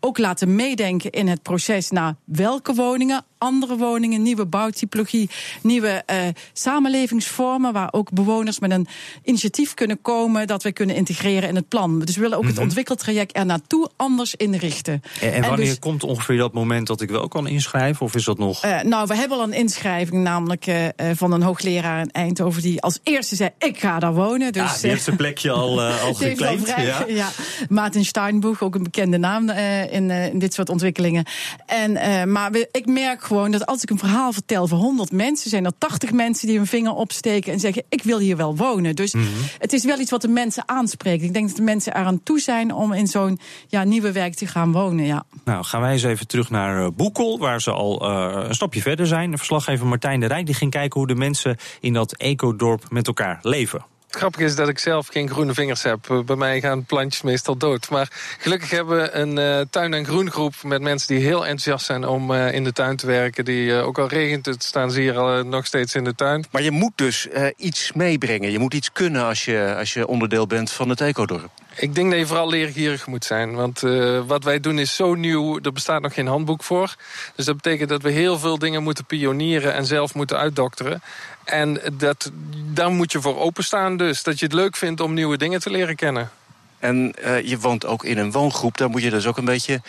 ook 0.00 0.18
laten 0.18 0.54
meedenken 0.54 1.10
in 1.10 1.28
het 1.28 1.42
proces 1.42 1.90
naar 1.90 2.14
welke 2.24 2.74
woningen, 2.74 3.24
andere 3.44 3.76
woningen, 3.76 4.22
nieuwe 4.22 4.46
bouwtypologie, 4.46 5.30
nieuwe 5.62 6.02
uh, 6.10 6.16
samenlevingsvormen. 6.52 7.72
Waar 7.72 7.88
ook 7.92 8.10
bewoners 8.10 8.58
met 8.58 8.70
een 8.70 8.86
initiatief 9.22 9.74
kunnen 9.74 10.02
komen 10.02 10.46
dat 10.46 10.62
we 10.62 10.72
kunnen 10.72 10.96
integreren 10.96 11.48
in 11.48 11.56
het 11.56 11.68
plan. 11.68 12.00
Dus 12.00 12.14
we 12.14 12.20
willen 12.20 12.38
ook 12.38 12.44
het 12.44 12.54
mhm. 12.54 12.62
ontwikkeltraject 12.62 13.36
er 13.36 13.46
naartoe 13.46 13.90
anders 13.96 14.34
inrichten. 14.34 15.02
En, 15.20 15.32
en 15.32 15.42
wanneer 15.42 15.66
dus- 15.66 15.78
komt 15.78 16.02
ongeveer 16.02 16.36
dat 16.36 16.52
moment 16.52 16.86
dat 16.86 17.00
ik 17.00 17.10
wel 17.10 17.28
kan 17.28 17.46
inschrijven? 17.46 18.06
Of 18.06 18.14
is 18.14 18.24
dat 18.24 18.38
nog. 18.38 18.64
Uh, 18.64 18.80
nou, 18.80 19.06
we 19.06 19.16
hebben 19.16 19.38
al 19.38 19.44
een 19.44 19.52
inschrijving, 19.52 20.22
namelijk 20.22 20.66
uh, 20.66 20.88
van 21.14 21.32
een 21.32 21.42
hoogleraar 21.42 22.00
in 22.00 22.10
Eindhoven. 22.10 22.62
die 22.62 22.82
als 22.82 22.98
eerste 23.02 23.36
zei: 23.36 23.50
Ik 23.58 23.78
ga 23.78 23.98
daar 23.98 24.14
wonen. 24.14 24.52
Dus, 24.52 24.62
ja, 24.62 24.78
die 24.80 24.90
heeft 24.90 25.04
zijn 25.04 25.16
plekje 25.16 25.50
al, 25.50 25.82
al 25.82 26.14
geclaimd. 26.24 26.66
Ja. 26.66 27.04
ja. 27.06 27.28
Maarten 27.68 28.04
Steinboeg, 28.04 28.62
ook 28.62 28.74
een 28.74 28.82
bekende 28.82 29.18
naam 29.18 29.50
in, 29.50 30.10
in 30.10 30.38
dit 30.38 30.54
soort 30.54 30.68
ontwikkelingen. 30.68 31.24
En, 31.66 31.92
maar 32.32 32.50
ik 32.70 32.86
merk 32.86 33.22
gewoon 33.22 33.33
dat 33.34 33.66
als 33.66 33.82
ik 33.82 33.90
een 33.90 33.98
verhaal 33.98 34.32
vertel 34.32 34.66
van 34.66 34.78
100 34.78 35.12
mensen, 35.12 35.50
zijn 35.50 35.64
er 35.64 35.72
80 35.78 36.12
mensen 36.12 36.46
die 36.46 36.56
hun 36.56 36.66
vinger 36.66 36.92
opsteken 36.92 37.52
en 37.52 37.60
zeggen: 37.60 37.82
Ik 37.88 38.02
wil 38.02 38.18
hier 38.18 38.36
wel 38.36 38.56
wonen. 38.56 38.96
Dus 38.96 39.14
mhm. 39.14 39.26
het 39.58 39.72
is 39.72 39.84
wel 39.84 39.98
iets 39.98 40.10
wat 40.10 40.22
de 40.22 40.28
mensen 40.28 40.62
aanspreekt. 40.66 41.22
Ik 41.22 41.32
denk 41.32 41.46
dat 41.46 41.56
de 41.56 41.62
mensen 41.62 41.96
eraan 41.96 42.22
toe 42.22 42.40
zijn 42.40 42.72
om 42.74 42.92
in 42.92 43.06
zo'n 43.06 43.38
ja, 43.68 43.84
nieuwe 43.84 44.12
wijk 44.12 44.34
te 44.34 44.46
gaan 44.46 44.72
wonen. 44.72 45.04
Ja. 45.04 45.24
Nou, 45.44 45.64
gaan 45.64 45.80
wij 45.80 45.92
eens 45.92 46.02
even 46.02 46.26
terug 46.26 46.50
naar 46.50 46.84
eh, 46.84 46.90
Boekel, 46.96 47.38
waar 47.38 47.60
ze 47.60 47.70
al 47.70 48.10
uh, 48.10 48.46
een 48.48 48.54
stapje 48.54 48.82
verder 48.82 49.06
zijn. 49.06 49.36
Verslaggever 49.36 49.86
Martijn 49.86 50.20
de 50.20 50.26
Rijk 50.26 50.46
die 50.46 50.54
ging 50.54 50.70
kijken 50.70 50.98
hoe 50.98 51.08
de 51.08 51.14
mensen 51.14 51.56
in 51.80 51.92
dat 51.92 52.12
ecodorp 52.12 52.84
met 52.90 53.06
elkaar 53.06 53.38
leven. 53.42 53.84
Het 54.14 54.22
grappige 54.22 54.44
is 54.44 54.56
dat 54.56 54.68
ik 54.68 54.78
zelf 54.78 55.06
geen 55.06 55.30
groene 55.30 55.54
vingers 55.54 55.82
heb. 55.82 56.10
Eh, 56.10 56.20
bij 56.20 56.36
mij 56.36 56.60
gaan 56.60 56.84
plantjes 56.84 57.22
meestal 57.22 57.56
dood. 57.56 57.90
Maar 57.90 58.08
gelukkig 58.38 58.70
hebben 58.70 58.96
we 58.96 59.12
een 59.12 59.36
uh, 59.36 59.60
tuin- 59.70 59.94
en 59.94 60.04
groengroep 60.04 60.54
met 60.62 60.82
mensen 60.82 61.14
die 61.14 61.24
heel 61.24 61.46
enthousiast 61.46 61.86
zijn 61.86 62.06
om 62.06 62.30
uh, 62.30 62.52
in 62.52 62.64
de 62.64 62.72
tuin 62.72 62.96
te 62.96 63.06
werken. 63.06 63.44
Die, 63.44 63.72
ook 63.72 63.98
al 63.98 64.08
regent 64.08 64.46
het, 64.46 64.62
staan 64.62 64.90
ze 64.90 65.00
hier 65.00 65.46
nog 65.46 65.66
steeds 65.66 65.94
in 65.94 66.04
de 66.04 66.14
tuin. 66.14 66.44
Maar 66.50 66.62
je 66.62 66.70
moet 66.70 66.92
dus 66.94 67.28
iets 67.56 67.92
meebrengen. 67.92 68.50
Je 68.50 68.58
moet 68.58 68.74
iets 68.74 68.92
kunnen 68.92 69.24
als 69.24 69.44
je, 69.44 69.74
als 69.78 69.92
je 69.92 70.06
onderdeel 70.06 70.46
bent 70.46 70.70
van 70.70 70.88
het 70.88 71.00
ecodorp. 71.00 71.50
Ik 71.76 71.94
denk 71.94 72.10
dat 72.10 72.18
je 72.18 72.26
vooral 72.26 72.48
leergierig 72.48 73.06
moet 73.06 73.24
zijn. 73.24 73.54
Want 73.54 73.82
uh, 73.82 74.20
wat 74.26 74.44
wij 74.44 74.60
doen 74.60 74.78
is 74.78 74.96
zo 74.96 75.14
nieuw, 75.14 75.58
er 75.62 75.72
bestaat 75.72 76.02
nog 76.02 76.14
geen 76.14 76.26
handboek 76.26 76.62
voor. 76.62 76.94
Dus 77.36 77.44
dat 77.44 77.56
betekent 77.56 77.88
dat 77.88 78.02
we 78.02 78.10
heel 78.10 78.38
veel 78.38 78.58
dingen 78.58 78.82
moeten 78.82 79.04
pionieren 79.04 79.74
en 79.74 79.86
zelf 79.86 80.14
moeten 80.14 80.38
uitdokteren. 80.38 81.02
En 81.44 81.80
dat, 81.92 82.30
daar 82.72 82.90
moet 82.90 83.12
je 83.12 83.20
voor 83.20 83.38
openstaan 83.38 83.96
dus. 83.96 84.22
Dat 84.22 84.38
je 84.38 84.44
het 84.44 84.54
leuk 84.54 84.76
vindt 84.76 85.00
om 85.00 85.14
nieuwe 85.14 85.36
dingen 85.36 85.60
te 85.60 85.70
leren 85.70 85.96
kennen. 85.96 86.30
En 86.78 87.14
uh, 87.24 87.42
je 87.42 87.58
woont 87.58 87.86
ook 87.86 88.04
in 88.04 88.18
een 88.18 88.32
woongroep, 88.32 88.76
daar 88.76 88.90
moet 88.90 89.02
je 89.02 89.10
dus 89.10 89.26
ook 89.26 89.36
een 89.36 89.44
beetje 89.44 89.80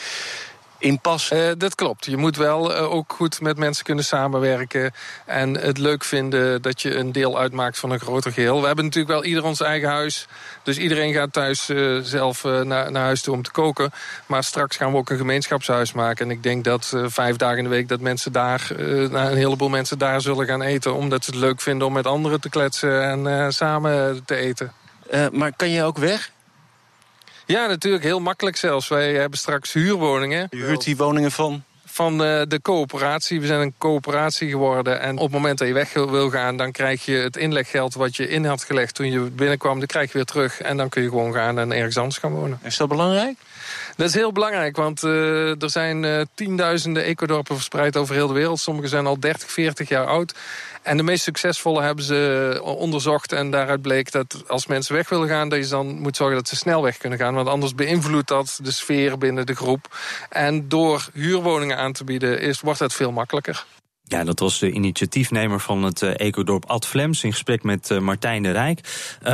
inpas. 0.77 1.31
Uh, 1.31 1.51
dat 1.57 1.75
klopt. 1.75 2.05
Je 2.05 2.17
moet 2.17 2.37
wel 2.37 2.71
uh, 2.71 2.93
ook 2.93 3.13
goed 3.13 3.41
met 3.41 3.57
mensen 3.57 3.83
kunnen 3.83 4.03
samenwerken. 4.03 4.93
En 5.25 5.53
het 5.53 5.77
leuk 5.77 6.03
vinden 6.03 6.61
dat 6.61 6.81
je 6.81 6.95
een 6.95 7.11
deel 7.11 7.39
uitmaakt 7.39 7.79
van 7.79 7.91
een 7.91 7.99
groter 7.99 8.31
geheel. 8.31 8.59
We 8.59 8.65
hebben 8.65 8.85
natuurlijk 8.85 9.13
wel 9.13 9.25
ieder 9.25 9.43
ons 9.43 9.61
eigen 9.61 9.89
huis. 9.89 10.27
Dus 10.63 10.77
iedereen 10.77 11.13
gaat 11.13 11.33
thuis 11.33 11.69
uh, 11.69 11.99
zelf 12.01 12.43
naar, 12.43 12.91
naar 12.91 13.03
huis 13.03 13.21
toe 13.21 13.33
om 13.33 13.41
te 13.41 13.51
koken. 13.51 13.91
Maar 14.25 14.43
straks 14.43 14.77
gaan 14.77 14.91
we 14.91 14.97
ook 14.97 15.09
een 15.09 15.17
gemeenschapshuis 15.17 15.93
maken. 15.93 16.25
En 16.25 16.31
ik 16.31 16.43
denk 16.43 16.63
dat 16.63 16.93
vijf 17.05 17.35
dagen 17.35 17.57
in 17.57 17.63
de 17.63 17.69
week 17.69 17.87
dat 17.87 17.99
mensen 17.99 18.31
daar, 18.31 18.67
nou, 18.77 19.15
een 19.15 19.37
heleboel 19.37 19.69
mensen 19.69 19.97
daar 19.97 20.21
zullen 20.21 20.45
gaan 20.45 20.61
eten. 20.61 20.95
Omdat 20.95 21.23
ze 21.23 21.31
het 21.31 21.39
leuk 21.39 21.61
vinden 21.61 21.87
om 21.87 21.93
met 21.93 22.07
anderen 22.07 22.41
te 22.41 22.49
kletsen 22.49 23.03
en 23.03 23.53
samen 23.53 24.25
te 24.25 24.35
eten. 24.35 24.71
maar 25.31 25.51
kan 25.55 25.69
je 25.69 25.83
ook 25.83 25.97
weg? 25.97 26.33
Ja, 27.45 27.67
natuurlijk. 27.67 28.03
Heel 28.03 28.19
makkelijk 28.19 28.57
zelfs. 28.57 28.87
Wij 28.87 29.13
hebben 29.13 29.39
straks 29.39 29.73
huurwoningen. 29.73 30.47
Je 30.49 30.63
huurt 30.63 30.83
die 30.83 30.97
woningen 30.97 31.31
van? 31.31 31.63
Van 31.85 32.17
de, 32.17 32.39
eh, 32.41 32.49
de 32.49 32.61
coöperatie. 32.61 33.41
We 33.41 33.47
zijn 33.47 33.61
een 33.61 33.73
coöperatie 33.77 34.49
geworden. 34.49 34.99
En 34.99 35.17
op 35.17 35.23
het 35.23 35.31
moment 35.31 35.57
dat 35.57 35.67
je 35.67 35.73
weg 35.73 35.93
wil 35.93 36.29
gaan... 36.29 36.57
dan 36.57 36.71
krijg 36.71 37.05
je 37.05 37.15
het 37.15 37.37
inleggeld 37.37 37.93
wat 37.93 38.15
je 38.15 38.29
in 38.29 38.45
had 38.45 38.63
gelegd 38.63 38.95
toen 38.95 39.11
je 39.11 39.19
binnenkwam. 39.19 39.79
Dat 39.79 39.89
krijg 39.89 40.07
je 40.07 40.13
weer 40.13 40.25
terug. 40.25 40.61
En 40.61 40.77
dan 40.77 40.89
kun 40.89 41.01
je 41.01 41.09
gewoon 41.09 41.33
gaan 41.33 41.59
en 41.59 41.71
ergens 41.71 41.97
anders 41.97 42.17
gaan 42.17 42.31
wonen. 42.31 42.59
Is 42.63 42.77
dat 42.77 42.87
belangrijk? 42.87 43.37
Dat 43.95 44.07
is 44.07 44.13
heel 44.13 44.31
belangrijk, 44.31 44.75
want 44.75 45.03
uh, 45.03 45.61
er 45.61 45.69
zijn 45.69 46.03
uh, 46.03 46.21
tienduizenden 46.33 47.03
ecodorpen 47.03 47.55
verspreid 47.55 47.97
over 47.97 48.15
heel 48.15 48.27
de 48.27 48.33
wereld. 48.33 48.59
Sommige 48.59 48.87
zijn 48.87 49.05
al 49.05 49.19
30, 49.19 49.51
40 49.51 49.89
jaar 49.89 50.05
oud. 50.05 50.35
En 50.81 50.97
de 50.97 51.03
meest 51.03 51.23
succesvolle 51.23 51.81
hebben 51.81 52.05
ze 52.05 52.59
onderzocht. 52.63 53.31
En 53.31 53.51
daaruit 53.51 53.81
bleek 53.81 54.11
dat 54.11 54.43
als 54.47 54.67
mensen 54.67 54.95
weg 54.95 55.09
willen 55.09 55.27
gaan... 55.27 55.49
dat 55.49 55.63
je 55.63 55.67
dan 55.67 55.99
moet 55.99 56.15
zorgen 56.15 56.35
dat 56.35 56.47
ze 56.47 56.55
snel 56.55 56.81
weg 56.81 56.97
kunnen 56.97 57.19
gaan. 57.19 57.33
Want 57.33 57.47
anders 57.47 57.75
beïnvloedt 57.75 58.27
dat 58.27 58.59
de 58.63 58.71
sfeer 58.71 59.17
binnen 59.17 59.45
de 59.45 59.55
groep. 59.55 59.97
En 60.29 60.69
door 60.69 61.07
huurwoningen 61.13 61.77
aan 61.77 61.93
te 61.93 62.03
bieden 62.03 62.39
is, 62.39 62.61
wordt 62.61 62.79
dat 62.79 62.93
veel 62.93 63.11
makkelijker. 63.11 63.65
Ja, 64.07 64.23
dat 64.23 64.39
was 64.39 64.59
de 64.59 64.71
initiatiefnemer 64.71 65.59
van 65.59 65.83
het 65.83 66.01
uh, 66.01 66.11
ecodorp 66.15 66.65
Ad 66.65 66.85
Flems 66.85 67.23
in 67.23 67.31
gesprek 67.31 67.63
met 67.63 67.89
uh, 67.89 67.99
Martijn 67.99 68.43
de 68.43 68.51
Rijk. 68.51 68.79
Uh, 69.27 69.31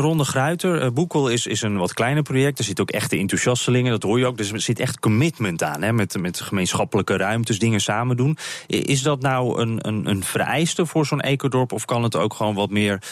Ronde 0.00 0.24
Gruiter, 0.24 0.92
Boekel 0.92 1.28
is, 1.28 1.46
is 1.46 1.62
een 1.62 1.76
wat 1.76 1.94
kleiner 1.94 2.22
project. 2.22 2.58
Er 2.58 2.64
zitten 2.64 2.84
ook 2.84 2.90
echte 2.90 3.16
enthousiastelingen, 3.16 3.90
dat 3.90 4.02
hoor 4.02 4.18
je 4.18 4.26
ook. 4.26 4.36
Dus 4.36 4.52
er 4.52 4.60
zit 4.60 4.78
echt 4.78 4.98
commitment 4.98 5.62
aan, 5.62 5.82
hè, 5.82 5.92
met, 5.92 6.18
met 6.18 6.40
gemeenschappelijke 6.40 7.16
ruimtes, 7.16 7.58
dingen 7.58 7.80
samen 7.80 8.16
doen. 8.16 8.38
Is 8.66 9.02
dat 9.02 9.20
nou 9.20 9.60
een, 9.60 9.88
een, 9.88 10.08
een 10.08 10.24
vereiste 10.24 10.86
voor 10.86 11.06
zo'n 11.06 11.20
ecodorp? 11.20 11.72
Of 11.72 11.84
kan 11.84 12.02
het 12.02 12.16
ook 12.16 12.34
gewoon 12.34 12.54
wat 12.54 12.70
meer, 12.70 13.02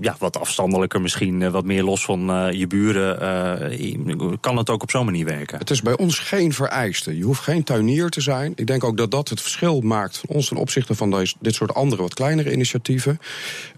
ja, 0.00 0.16
wat 0.18 0.40
afstandelijker 0.40 1.00
misschien, 1.00 1.50
wat 1.50 1.64
meer 1.64 1.82
los 1.82 2.04
van 2.04 2.50
je 2.56 2.66
buren? 2.66 4.38
kan 4.40 4.56
het 4.56 4.70
ook 4.70 4.82
op 4.82 4.90
zo'n 4.90 5.04
manier 5.04 5.24
werken? 5.24 5.58
Het 5.58 5.70
is 5.70 5.82
bij 5.82 5.96
ons 5.96 6.18
geen 6.18 6.52
vereiste. 6.52 7.16
Je 7.16 7.24
hoeft 7.24 7.42
geen 7.42 7.64
tuinier 7.64 8.08
te 8.08 8.20
zijn. 8.20 8.52
Ik 8.56 8.66
denk 8.66 8.84
ook 8.84 8.96
dat 8.96 9.10
dat 9.10 9.28
het 9.28 9.40
verschil 9.40 9.79
maakt 9.84 10.18
van 10.18 10.28
ons 10.28 10.48
ten 10.48 10.56
opzichte 10.56 10.94
van 10.94 11.10
deze, 11.10 11.34
dit 11.40 11.54
soort 11.54 11.74
andere, 11.74 12.02
wat 12.02 12.14
kleinere 12.14 12.52
initiatieven. 12.52 13.20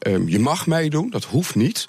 Um, 0.06 0.28
je 0.28 0.38
mag 0.38 0.66
meedoen, 0.66 1.10
dat 1.10 1.24
hoeft 1.24 1.54
niet. 1.54 1.88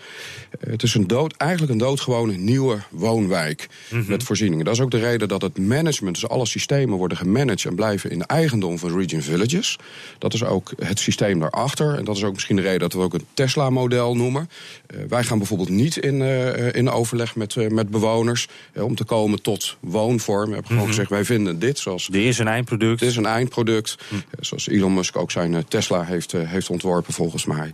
Uh, 0.61 0.71
het 0.71 0.83
is 0.83 0.95
een 0.95 1.07
dood, 1.07 1.33
eigenlijk 1.37 1.71
een 1.71 1.77
doodgewone 1.77 2.33
nieuwe 2.33 2.77
woonwijk 2.89 3.67
mm 3.89 3.99
-hmm. 3.99 4.09
met 4.09 4.23
voorzieningen. 4.23 4.65
Dat 4.65 4.73
is 4.73 4.81
ook 4.81 4.91
de 4.91 4.99
reden 4.99 5.27
dat 5.27 5.41
het 5.41 5.57
management, 5.57 6.15
dus 6.15 6.29
alle 6.29 6.45
systemen 6.45 6.97
worden 6.97 7.17
gemanaged 7.17 7.65
en 7.65 7.75
blijven 7.75 8.09
in 8.09 8.19
de 8.19 8.25
eigendom 8.25 8.77
van 8.77 8.97
Region 8.97 9.21
Villages. 9.21 9.77
Dat 10.17 10.33
is 10.33 10.43
ook 10.43 10.71
het 10.83 10.99
systeem 10.99 11.39
daarachter. 11.39 11.97
En 11.97 12.05
dat 12.05 12.15
is 12.15 12.23
ook 12.23 12.33
misschien 12.33 12.55
de 12.55 12.61
reden 12.61 12.79
dat 12.79 12.93
we 12.93 12.99
ook 12.99 13.13
een 13.13 13.25
Tesla-model 13.33 14.15
noemen. 14.15 14.49
Uh, 14.95 15.01
wij 15.09 15.23
gaan 15.23 15.37
bijvoorbeeld 15.37 15.69
niet 15.69 15.97
in, 15.97 16.15
uh, 16.15 16.75
in 16.75 16.89
overleg 16.89 17.35
met, 17.35 17.71
met 17.71 17.89
bewoners 17.89 18.47
om 18.73 18.95
te 18.95 19.03
komen 19.03 19.41
tot 19.41 19.77
woonvorm. 19.79 20.47
We 20.47 20.53
hebben 20.53 20.65
gewoon 20.65 20.77
mm 20.77 20.79
-hmm. 20.79 20.87
gezegd, 20.87 21.09
wij 21.09 21.25
vinden 21.25 21.59
dit 21.59 21.79
zoals. 21.79 22.07
Dit 22.07 22.23
is 22.23 22.39
een 22.39 22.47
eindproduct. 22.47 22.99
Dit 22.99 23.09
is 23.09 23.15
een 23.15 23.25
eindproduct. 23.25 23.97
Hm. 24.09 24.15
Zoals 24.39 24.67
Elon 24.67 24.93
Musk 24.93 25.17
ook 25.17 25.31
zijn 25.31 25.53
eh, 25.53 25.61
Tesla 25.67 26.03
heeft, 26.03 26.33
eh, 26.33 26.49
heeft 26.49 26.69
ontworpen, 26.69 27.13
volgens 27.13 27.45
mij. 27.45 27.73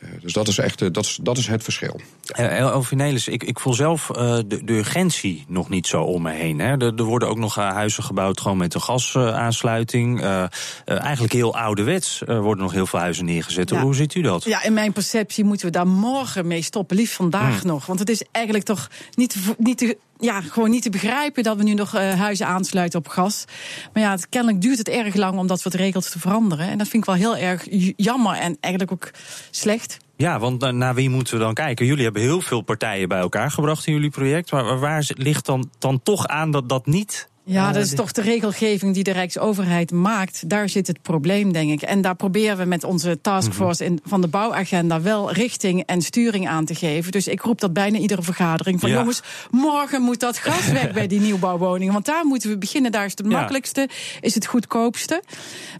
Eh, 0.00 0.08
dus 0.20 0.32
dat 0.32 0.48
is 0.48 0.58
echt 0.58 0.78
dat 0.78 1.04
is, 1.04 1.18
dat 1.22 1.38
is 1.38 1.46
het 1.46 1.62
verschil. 1.62 2.00
Elfinelis, 2.26 3.28
ik, 3.28 3.44
ik 3.44 3.60
voel 3.60 3.74
zelf 3.74 4.06
de, 4.06 4.44
de, 4.64 4.72
urgentie 4.72 5.44
nog 5.48 5.68
niet 5.68 5.86
zo 5.86 6.02
om 6.02 6.22
me 6.22 6.32
heen. 6.32 6.58
Hè. 6.58 6.76
Er, 6.76 6.94
er 6.94 7.04
worden 7.04 7.28
ook 7.28 7.38
nog 7.38 7.54
huizen 7.54 8.02
gebouwd 8.02 8.40
gewoon 8.40 8.56
met 8.56 8.74
een 8.74 8.80
gasaansluiting. 8.80 10.20
Uh, 10.20 10.44
eigenlijk 10.84 11.32
heel 11.32 11.56
ouderwets 11.56 12.22
worden 12.26 12.64
nog 12.64 12.72
heel 12.72 12.86
veel 12.86 12.98
huizen 12.98 13.24
neergezet. 13.24 13.70
Ja. 13.70 13.80
Hoe 13.80 13.94
ziet 13.94 14.14
u 14.14 14.20
dat? 14.20 14.44
Ja, 14.44 14.62
in 14.62 14.72
mijn 14.72 14.92
perceptie 14.92 15.44
moeten 15.44 15.66
we 15.66 15.72
daar 15.72 15.86
morgen 15.86 16.46
mee 16.46 16.62
stoppen. 16.62 16.96
Liefst 16.96 17.14
vandaag 17.14 17.60
hmm. 17.60 17.70
nog. 17.70 17.86
Want 17.86 17.98
het 17.98 18.08
is 18.08 18.24
eigenlijk 18.32 18.64
toch 18.64 18.88
niet, 19.14 19.36
niet 19.58 19.78
te 19.78 19.96
ja, 20.18 20.40
gewoon 20.40 20.70
niet 20.70 20.82
te 20.82 20.90
begrijpen 20.90 21.42
dat 21.42 21.56
we 21.56 21.62
nu 21.62 21.74
nog 21.74 21.94
uh, 21.94 22.12
huizen 22.12 22.46
aansluiten 22.46 22.98
op 22.98 23.08
gas. 23.08 23.44
Maar 23.92 24.02
ja, 24.02 24.10
het, 24.10 24.28
kennelijk 24.28 24.62
duurt 24.62 24.78
het 24.78 24.88
erg 24.88 25.14
lang 25.14 25.38
om 25.38 25.46
dat 25.46 25.60
soort 25.60 25.74
regels 25.74 26.10
te 26.10 26.18
veranderen. 26.18 26.68
En 26.68 26.78
dat 26.78 26.88
vind 26.88 27.02
ik 27.02 27.08
wel 27.08 27.18
heel 27.18 27.36
erg 27.36 27.66
jammer 27.96 28.36
en 28.36 28.56
eigenlijk 28.60 28.92
ook 28.92 29.10
slecht. 29.50 29.96
Ja, 30.16 30.38
want 30.38 30.72
naar 30.72 30.94
wie 30.94 31.10
moeten 31.10 31.34
we 31.34 31.40
dan 31.40 31.54
kijken? 31.54 31.86
Jullie 31.86 32.04
hebben 32.04 32.22
heel 32.22 32.40
veel 32.40 32.60
partijen 32.60 33.08
bij 33.08 33.18
elkaar 33.18 33.50
gebracht 33.50 33.86
in 33.86 33.92
jullie 33.92 34.10
project. 34.10 34.50
Maar 34.50 34.78
waar 34.78 35.10
ligt 35.14 35.46
dan, 35.46 35.70
dan 35.78 36.02
toch 36.02 36.26
aan 36.26 36.50
dat 36.50 36.68
dat 36.68 36.86
niet 36.86 37.28
ja, 37.48 37.72
dat 37.72 37.82
is 37.82 37.94
toch 37.94 38.12
de 38.12 38.22
regelgeving 38.22 38.94
die 38.94 39.02
de 39.02 39.10
Rijksoverheid 39.10 39.90
maakt. 39.90 40.48
Daar 40.48 40.68
zit 40.68 40.86
het 40.86 41.02
probleem, 41.02 41.52
denk 41.52 41.70
ik. 41.70 41.82
En 41.82 42.00
daar 42.00 42.14
proberen 42.14 42.56
we 42.56 42.64
met 42.64 42.84
onze 42.84 43.20
taskforce 43.20 43.84
in, 43.84 44.00
van 44.04 44.20
de 44.20 44.28
bouwagenda 44.28 45.00
wel 45.00 45.32
richting 45.32 45.82
en 45.86 46.02
sturing 46.02 46.48
aan 46.48 46.64
te 46.64 46.74
geven. 46.74 47.12
Dus 47.12 47.28
ik 47.28 47.40
roep 47.40 47.60
dat 47.60 47.72
bijna 47.72 47.98
iedere 47.98 48.22
vergadering. 48.22 48.80
Van 48.80 48.90
jongens, 48.90 49.22
morgen 49.50 50.02
moet 50.02 50.20
dat 50.20 50.38
gas 50.38 50.66
weg 50.80 50.92
bij 50.92 51.06
die 51.06 51.20
nieuwbouwwoningen. 51.20 51.92
Want 51.92 52.04
daar 52.04 52.24
moeten 52.24 52.50
we 52.50 52.58
beginnen. 52.58 52.92
Daar 52.92 53.04
is 53.04 53.12
het 53.14 53.26
makkelijkste, 53.26 53.88
is 54.20 54.34
het 54.34 54.46
goedkoopste. 54.46 55.22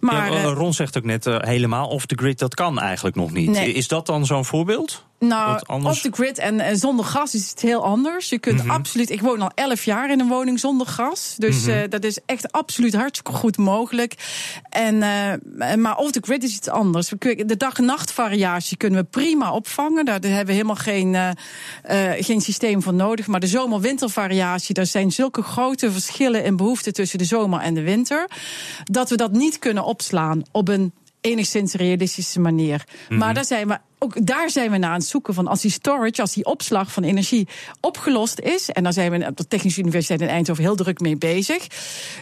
Maar, 0.00 0.32
ja, 0.32 0.42
Ron 0.42 0.74
zegt 0.74 0.96
ook 0.96 1.04
net, 1.04 1.26
uh, 1.26 1.36
helemaal 1.38 1.88
off 1.88 2.06
the 2.06 2.14
grid, 2.14 2.38
dat 2.38 2.54
kan 2.54 2.78
eigenlijk 2.78 3.16
nog 3.16 3.32
niet. 3.32 3.50
Nee. 3.50 3.72
Is 3.72 3.88
dat 3.88 4.06
dan 4.06 4.26
zo'n 4.26 4.44
voorbeeld? 4.44 5.06
Nou, 5.18 5.60
off 5.66 6.00
the 6.00 6.10
grid 6.10 6.38
en, 6.38 6.60
en 6.60 6.76
zonder 6.76 7.04
gas 7.04 7.34
is 7.34 7.50
het 7.50 7.60
heel 7.60 7.84
anders. 7.84 8.28
Je 8.28 8.38
kunt 8.38 8.58
Mhm. 8.62 8.70
absoluut. 8.70 9.10
Ik 9.10 9.20
woon 9.20 9.40
al 9.42 9.50
11 9.54 9.84
jaar 9.84 10.10
in 10.10 10.20
een 10.20 10.28
woning 10.28 10.60
zonder 10.60 10.86
gas. 10.86 11.34
Dus 11.38 11.60
Mhm. 11.60 11.70
eh, 11.70 11.88
dat 11.90 12.04
is 12.04 12.18
echt 12.26 12.52
absoluut 12.52 12.94
hartstikke 12.94 13.32
goed 13.32 13.56
mogelijk. 13.56 14.14
En, 14.70 15.02
eh, 15.02 15.74
maar 15.74 15.96
off 15.96 16.10
the 16.10 16.20
grid 16.22 16.42
is 16.42 16.54
iets 16.54 16.68
anders. 16.68 17.10
We 17.10 17.44
De 17.46 17.56
dag-nacht 17.56 18.12
variatie 18.12 18.76
kunnen 18.76 19.00
we 19.00 19.06
prima 19.10 19.52
opvangen. 19.52 20.04
Daar 20.04 20.20
hebben 20.22 20.46
we 20.46 20.52
helemaal 20.52 20.74
geen, 20.76 21.14
eh, 21.14 22.10
geen 22.18 22.40
systeem 22.40 22.82
voor 22.82 22.94
nodig. 22.94 23.26
Maar 23.26 23.40
de 23.40 23.46
zomer-winter 23.46 24.10
variatie, 24.10 24.74
daar 24.74 24.86
zijn 24.86 25.12
zulke 25.12 25.42
grote 25.42 25.92
verschillen 25.92 26.44
in 26.44 26.56
behoeften 26.56 26.92
tussen 26.92 27.18
de 27.18 27.24
zomer 27.24 27.60
en 27.60 27.74
de 27.74 27.82
winter. 27.82 28.30
Dat 28.84 29.10
we 29.10 29.16
dat 29.16 29.32
niet 29.32 29.58
kunnen 29.58 29.84
opslaan 29.84 30.42
op 30.52 30.68
een 30.68 30.92
enigszins 31.20 31.72
realistische 31.74 32.40
manier. 32.40 32.84
Mhm. 33.08 33.18
Maar 33.18 33.34
daar 33.34 33.44
zijn 33.44 33.68
we 33.68 33.78
ook 33.98 34.26
daar 34.26 34.50
zijn 34.50 34.70
we 34.70 34.78
naar 34.78 34.90
aan 34.90 34.98
het 34.98 35.06
zoeken 35.06 35.34
van 35.34 35.46
als 35.46 35.60
die 35.60 35.70
storage, 35.70 36.20
als 36.20 36.32
die 36.32 36.44
opslag 36.44 36.92
van 36.92 37.02
energie 37.02 37.48
opgelost 37.80 38.40
is. 38.40 38.70
En 38.70 38.82
daar 38.82 38.92
zijn 38.92 39.10
we 39.10 39.26
op 39.26 39.36
de 39.36 39.48
Technische 39.48 39.80
Universiteit 39.80 40.20
in 40.20 40.28
Eindhoven 40.28 40.62
heel 40.62 40.76
druk 40.76 41.00
mee 41.00 41.16
bezig. 41.16 41.66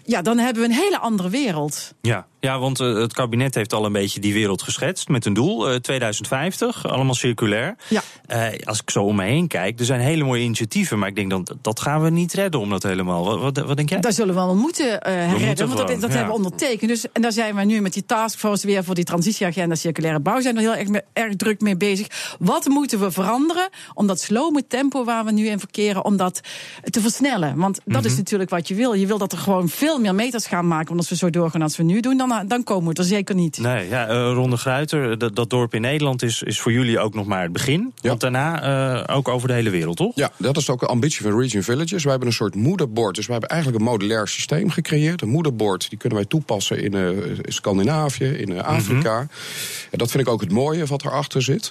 Ja, 0.05 0.23
dan 0.23 0.39
hebben 0.39 0.63
we 0.63 0.69
een 0.69 0.75
hele 0.75 0.99
andere 0.99 1.29
wereld. 1.29 1.95
Ja, 2.01 2.27
ja 2.47 2.59
want 2.59 2.81
eh, 2.81 2.95
het 2.95 3.13
kabinet 3.13 3.55
heeft 3.55 3.73
al 3.73 3.85
een 3.85 3.93
beetje 3.93 4.21
die 4.21 4.33
wereld 4.33 4.63
geschetst 4.63 5.09
met 5.09 5.25
een 5.27 5.35
doel, 5.35 5.69
eh, 5.69 5.75
2050, 5.75 6.87
allemaal 6.87 7.15
circulair. 7.15 7.77
Ja. 7.89 8.03
Eh, 8.27 8.47
als 8.65 8.81
ik 8.81 8.91
zo 8.91 9.03
om 9.03 9.17
me 9.17 9.25
heen 9.25 9.47
kijk, 9.47 9.79
er 9.79 9.85
zijn 9.85 10.01
hele 10.01 10.25
mooie 10.25 10.43
initiatieven, 10.43 10.99
maar 10.99 11.09
ik 11.09 11.15
denk 11.15 11.31
dan 11.31 11.47
dat 11.63 11.81
gaan 11.81 12.03
we 12.03 12.11
niet 12.11 12.33
redden 12.33 12.61
om 12.61 12.71
dat 12.71 12.83
helemaal. 12.83 13.25
Wat, 13.25 13.41
wat, 13.41 13.67
wat 13.67 13.77
denk 13.77 13.89
jij? 13.89 14.01
Daar 14.01 14.13
zullen 14.13 14.35
we 14.35 14.41
wel 14.41 14.55
moeten 14.55 15.01
eh 15.01 15.13
redden, 15.15 15.31
moeten 15.31 15.67
want 15.67 15.79
dat, 15.79 15.87
gewoon, 15.87 16.01
dat 16.01 16.11
ja. 16.11 16.17
hebben 16.17 16.35
we 16.35 16.43
ondertekend. 16.45 16.91
Dus, 16.91 17.05
en 17.13 17.23
daar 17.23 17.33
zijn 17.33 17.55
we 17.55 17.65
nu 17.65 17.81
met 17.81 17.93
die 17.93 18.05
taskforce 18.07 18.67
weer 18.67 18.85
voor 18.85 18.95
die 18.95 19.05
transitieagenda 19.05 19.75
circulaire 19.75 20.21
bouw 20.21 20.41
zijn 20.41 20.55
we 20.55 20.61
heel 20.61 21.03
erg, 21.13 21.37
druk 21.37 21.61
mee 21.61 21.77
bezig. 21.77 22.37
Wat 22.39 22.67
moeten 22.67 23.01
we 23.01 23.11
veranderen 23.11 23.69
om 23.95 24.07
dat 24.07 24.21
slome 24.21 24.67
tempo 24.67 25.05
waar 25.05 25.25
we 25.25 25.33
nu 25.33 25.47
in 25.47 25.59
verkeren, 25.59 26.05
om 26.05 26.17
dat 26.17 26.41
te 26.85 27.01
versnellen? 27.01 27.57
Want 27.57 27.81
dat 27.85 28.03
Mhm. 28.03 28.11
is 28.11 28.17
natuurlijk 28.17 28.51
wat 28.51 28.69
je 28.69 28.75
wil. 28.75 28.93
Je 28.93 29.07
wil 29.07 29.19
dat 29.19 29.33
er 29.33 29.39
gewoon 29.39 29.69
veel 29.69 29.99
meer 30.01 30.15
meters 30.15 30.47
gaan 30.47 30.69
maken. 30.69 30.87
Want 30.87 30.99
als 30.99 31.09
we 31.09 31.17
zo 31.17 31.31
doorgaan 31.31 31.63
als 31.63 31.77
we 31.77 31.83
nu 31.83 32.01
doen, 32.01 32.17
dan, 32.17 32.36
dan 32.45 32.65
komen 32.65 32.93
we 32.95 33.01
er 33.01 33.07
zeker 33.07 33.35
niet. 33.35 33.59
Nee, 33.59 33.89
ja, 33.89 34.07
eh, 34.09 34.15
Ronde 34.33 34.57
Gruiter, 34.57 35.19
dat, 35.19 35.37
dat 35.37 35.51
dorp 35.51 35.75
in 35.75 35.81
Nederland 35.81 36.23
is, 36.23 36.43
is 36.43 36.61
voor 36.61 36.73
jullie 36.73 36.99
ook 36.99 37.15
nog 37.15 37.27
maar 37.27 37.43
het 37.43 37.53
begin. 37.53 37.93
Want 38.01 38.21
daarna 38.21 38.63
eh, 39.07 39.17
ook 39.17 39.29
over 39.29 39.49
de 39.49 39.55
hele 39.55 39.71
wereld, 39.71 39.97
toch? 39.97 40.13
Ja, 40.15 40.31
dat 40.37 40.57
is 40.57 40.71
ook 40.71 40.81
de 40.81 40.87
ambitie 40.87 41.23
van 41.23 41.39
Region 41.41 41.63
Villages. 41.63 42.03
Wij 42.03 42.11
hebben 42.11 42.29
een 42.29 42.35
soort 42.35 42.55
moederbord. 42.55 43.15
Dus 43.15 43.25
wij 43.27 43.35
hebben 43.37 43.55
eigenlijk 43.55 43.85
een 43.85 43.91
modulair 43.91 44.29
systeem 44.29 44.71
gecreëerd. 44.71 45.23
Een 45.23 45.29
moederbord 45.29 45.89
die 45.89 45.99
kunnen 45.99 46.19
wij 46.19 46.27
toepassen 46.27 46.83
in 46.83 46.95
eh, 46.95 47.09
Scandinavië, 47.43 48.25
in 48.25 48.53
eh, 48.53 48.63
Afrika. 48.65 49.19
En 49.91 49.99
dat 49.99 50.11
vind 50.11 50.27
ik 50.27 50.33
ook 50.33 50.41
het 50.41 50.53
mooie 50.53 50.87
wat 50.87 51.05
erachter 51.05 51.43
zit. 51.43 51.71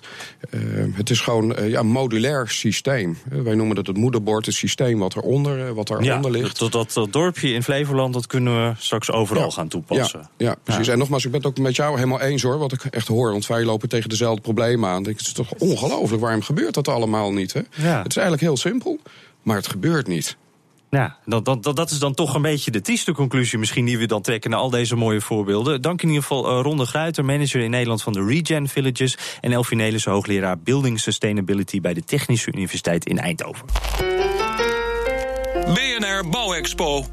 Eh, 0.49 0.59
het 0.93 1.09
is 1.09 1.19
gewoon 1.19 1.55
eh, 1.55 1.69
ja, 1.69 1.79
een 1.79 1.87
modulair 1.87 2.47
systeem. 2.49 3.17
Eh, 3.31 3.39
wij 3.41 3.55
noemen 3.55 3.75
dat 3.75 3.87
het 3.87 3.97
moederbord, 3.97 4.45
het 4.45 4.55
systeem 4.55 4.99
wat 4.99 5.15
eronder, 5.15 5.65
eh, 5.67 5.71
wat 5.71 5.89
eronder 5.89 6.31
ligt. 6.31 6.59
Dat, 6.59 6.71
dat, 6.71 6.91
dat 6.93 7.13
dorpje 7.13 7.53
in 7.53 7.63
Flevoland, 7.63 8.13
dat 8.13 8.27
kunnen 8.27 8.67
we 8.69 8.73
straks 8.77 9.11
overal 9.11 9.43
Ja. 9.43 9.49
gaan 9.49 9.67
toepassen. 9.67 10.29
Ja, 10.37 10.44
ja 10.45 10.55
precies. 10.63 10.87
En 10.87 10.97
nogmaals, 10.97 11.25
ik 11.25 11.31
ben 11.31 11.39
het 11.39 11.49
ook 11.49 11.57
met 11.57 11.75
jou 11.75 11.95
helemaal 11.95 12.21
eens 12.21 12.41
hoor. 12.41 12.57
Wat 12.57 12.71
ik 12.71 12.85
echt 12.85 13.07
hoor. 13.07 13.31
Want 13.31 13.47
wij 13.47 13.63
lopen 13.63 13.89
tegen 13.89 14.09
dezelfde 14.09 14.41
problemen 14.41 14.89
aan. 14.89 15.03
Het 15.03 15.21
is 15.21 15.33
toch 15.33 15.51
ongelooflijk. 15.57 16.21
Waarom 16.21 16.41
gebeurt 16.41 16.73
dat 16.73 16.87
allemaal 16.87 17.33
niet? 17.33 17.53
Hè? 17.53 17.61
Ja. 17.75 17.97
Het 17.97 18.07
is 18.09 18.17
eigenlijk 18.17 18.41
heel 18.41 18.57
simpel. 18.57 18.99
Maar 19.41 19.55
het 19.55 19.67
gebeurt 19.67 20.07
niet. 20.07 20.37
Ja, 20.89 21.17
dat, 21.25 21.45
dat, 21.45 21.63
dat, 21.63 21.75
dat 21.75 21.91
is 21.91 21.99
dan 21.99 22.13
toch 22.13 22.35
een 22.35 22.41
beetje 22.41 22.71
de 22.71 22.81
trieste 22.81 23.11
conclusie 23.11 23.59
misschien 23.59 23.85
die 23.85 23.97
we 23.97 24.05
dan 24.05 24.21
trekken 24.21 24.49
naar 24.49 24.59
al 24.59 24.69
deze 24.69 24.95
mooie 24.95 25.21
voorbeelden. 25.21 25.81
Dank 25.81 26.01
in 26.01 26.07
ieder 26.07 26.21
geval 26.21 26.49
eh, 26.49 26.61
Ronde 26.61 26.85
Gruiter, 26.85 27.25
manager 27.25 27.61
in 27.61 27.69
Nederland 27.69 28.03
van 28.03 28.13
de 28.13 28.25
Regen 28.25 28.67
Villages. 28.67 29.17
En 29.41 29.51
Elfie 29.51 29.77
Nelissen, 29.77 30.11
hoogleraar 30.11 30.59
Building 30.59 30.99
Sustainability 30.99 31.81
bij 31.81 31.93
de 31.93 32.03
Technische 32.03 32.51
Universiteit 32.51 33.05
in 33.05 33.19
Eindhoven. 33.19 33.65
BNR 35.99 36.29
Bouwexpo. 36.29 37.05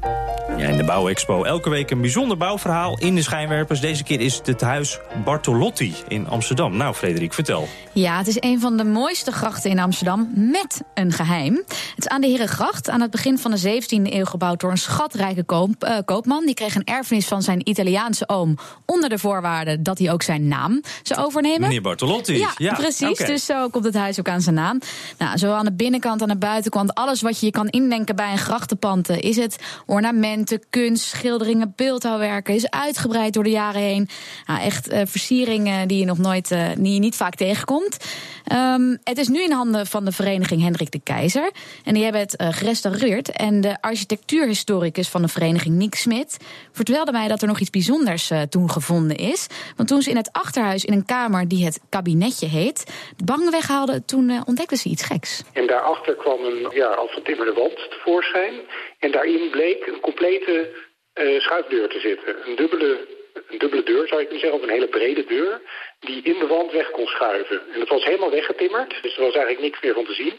Ja, 0.57 0.67
in 0.67 0.77
de 0.77 0.83
Bouwexpo 0.83 1.43
elke 1.43 1.69
week 1.69 1.91
een 1.91 2.01
bijzonder 2.01 2.37
bouwverhaal 2.37 2.97
in 2.99 3.15
de 3.15 3.21
schijnwerpers. 3.21 3.79
Deze 3.79 4.03
keer 4.03 4.19
is 4.19 4.35
het 4.35 4.47
het 4.47 4.61
huis 4.61 4.99
Bartolotti 5.25 5.95
in 6.07 6.27
Amsterdam. 6.27 6.77
Nou, 6.77 6.93
Frederik, 6.93 7.33
vertel. 7.33 7.67
Ja, 7.93 8.17
het 8.17 8.27
is 8.27 8.37
een 8.39 8.59
van 8.59 8.77
de 8.77 8.83
mooiste 8.83 9.31
grachten 9.31 9.69
in 9.69 9.79
Amsterdam 9.79 10.29
met 10.35 10.81
een 10.93 11.11
geheim. 11.11 11.53
Het 11.67 11.93
is 11.97 12.07
aan 12.07 12.21
de 12.21 12.27
Herengracht, 12.27 12.89
aan 12.89 13.01
het 13.01 13.11
begin 13.11 13.37
van 13.37 13.51
de 13.51 13.57
17e 13.57 14.13
eeuw 14.13 14.25
gebouwd 14.25 14.59
door 14.59 14.71
een 14.71 14.77
schatrijke 14.77 15.43
koop- 15.43 15.83
eh, 15.83 15.97
koopman. 16.05 16.45
Die 16.45 16.55
kreeg 16.55 16.75
een 16.75 16.83
erfenis 16.83 17.27
van 17.27 17.41
zijn 17.41 17.69
Italiaanse 17.69 18.29
oom 18.29 18.57
onder 18.85 19.09
de 19.09 19.17
voorwaarde 19.17 19.81
dat 19.81 19.97
hij 19.99 20.11
ook 20.11 20.23
zijn 20.23 20.47
naam 20.47 20.81
zou 21.03 21.25
overnemen. 21.25 21.61
Meneer 21.61 21.81
Bartolotti. 21.81 22.45
Ja, 22.57 22.73
precies. 22.73 23.17
Dus 23.17 23.45
zo 23.45 23.69
komt 23.69 23.85
het 23.85 23.95
huis 23.95 24.19
ook 24.19 24.29
aan 24.29 24.41
zijn 24.41 24.55
naam. 24.55 24.79
Nou, 25.17 25.37
zowel 25.37 25.55
aan 25.55 25.65
de 25.65 25.73
binnenkant 25.73 26.21
aan 26.21 26.27
de 26.27 26.37
buitenkant, 26.37 26.93
alles 26.93 27.21
wat 27.21 27.39
je 27.39 27.45
je 27.45 27.51
kan 27.51 27.67
indenken 27.67 28.15
bij 28.15 28.31
een 28.31 28.37
grachtenpand. 28.37 28.71
Eh, 28.79 29.17
Is 29.17 29.37
het 29.37 29.83
ornamenten, 29.85 30.61
kunst, 30.69 31.05
schilderingen, 31.05 31.73
beeldhouwwerken. 31.75 32.53
Is 32.53 32.69
uitgebreid 32.69 33.33
door 33.33 33.43
de 33.43 33.49
jaren 33.49 33.81
heen. 33.81 34.09
Nou, 34.45 34.61
echt 34.61 34.87
eh, 34.87 35.01
versieringen 35.05 35.87
die 35.87 35.99
je 35.99 36.05
nog 36.05 36.17
nooit, 36.17 36.51
eh, 36.51 36.69
die 36.77 36.93
je 36.93 36.99
niet 36.99 37.15
vaak 37.15 37.35
tegenkomt. 37.35 37.97
Ehm, 38.45 38.95
het 39.03 39.17
is 39.17 39.27
nu 39.27 39.43
in 39.43 39.51
handen 39.51 39.85
van 39.87 40.05
de 40.05 40.11
vereniging 40.11 40.61
Hendrik 40.61 40.91
de 40.91 41.01
Keizer. 41.03 41.51
En 41.83 41.93
die 41.93 42.03
hebben 42.03 42.21
het 42.21 42.35
eh, 42.35 42.47
gerestaureerd. 42.51 43.31
En 43.31 43.61
de 43.61 43.81
architectuurhistoricus 43.81 45.09
van 45.09 45.21
de 45.21 45.27
vereniging, 45.27 45.75
Nick 45.75 45.95
Smit, 45.95 46.37
vertelde 46.71 47.11
mij 47.11 47.27
dat 47.27 47.41
er 47.41 47.47
nog 47.47 47.59
iets 47.59 47.69
bijzonders 47.69 48.31
toen 48.49 48.69
gevonden 48.69 49.17
is. 49.17 49.47
Want 49.75 49.89
toen 49.89 50.01
ze 50.01 50.09
in 50.09 50.15
het 50.15 50.29
achterhuis 50.31 50.85
in 50.85 50.93
een 50.93 51.05
kamer 51.05 51.47
die 51.47 51.65
het 51.65 51.79
kabinetje 51.89 52.47
heet, 52.47 52.91
de 53.17 53.23
bank 53.23 53.49
weghaalden, 53.49 54.05
toen 54.05 54.43
ontdekten 54.45 54.77
ze 54.77 54.89
iets 54.89 55.03
geks. 55.03 55.43
En 55.53 55.67
daarachter 55.67 56.15
kwam 56.15 56.39
een 56.45 56.69
ja, 56.73 56.87
als 56.87 57.11
vertimmerde 57.11 57.53
wand 57.53 57.89
tevoorschijn. 57.89 58.53
En 58.99 59.11
daarin 59.11 59.49
bleek 59.49 59.87
een 59.87 59.99
complete 59.99 60.69
eh, 61.13 61.39
schuifdeur 61.39 61.89
te 61.89 61.99
zitten. 61.99 62.35
Een 62.45 62.55
dubbele, 62.55 63.07
een 63.49 63.57
dubbele 63.57 63.83
deur 63.83 64.07
zou 64.07 64.19
je 64.19 64.27
kunnen 64.27 64.43
zeggen, 64.43 64.59
of 64.59 64.65
een 64.65 64.73
hele 64.77 64.87
brede 64.87 65.25
deur. 65.25 65.61
Die 65.99 66.21
in 66.23 66.39
de 66.39 66.47
wand 66.47 66.71
weg 66.71 66.91
kon 66.91 67.07
schuiven. 67.07 67.61
En 67.73 67.79
dat 67.79 67.89
was 67.89 68.03
helemaal 68.03 68.31
weggetimmerd. 68.31 68.93
Dus 69.01 69.15
er 69.15 69.23
was 69.23 69.35
eigenlijk 69.35 69.61
niks 69.61 69.81
meer 69.81 69.93
van 69.93 70.05
te 70.05 70.13
zien. 70.13 70.33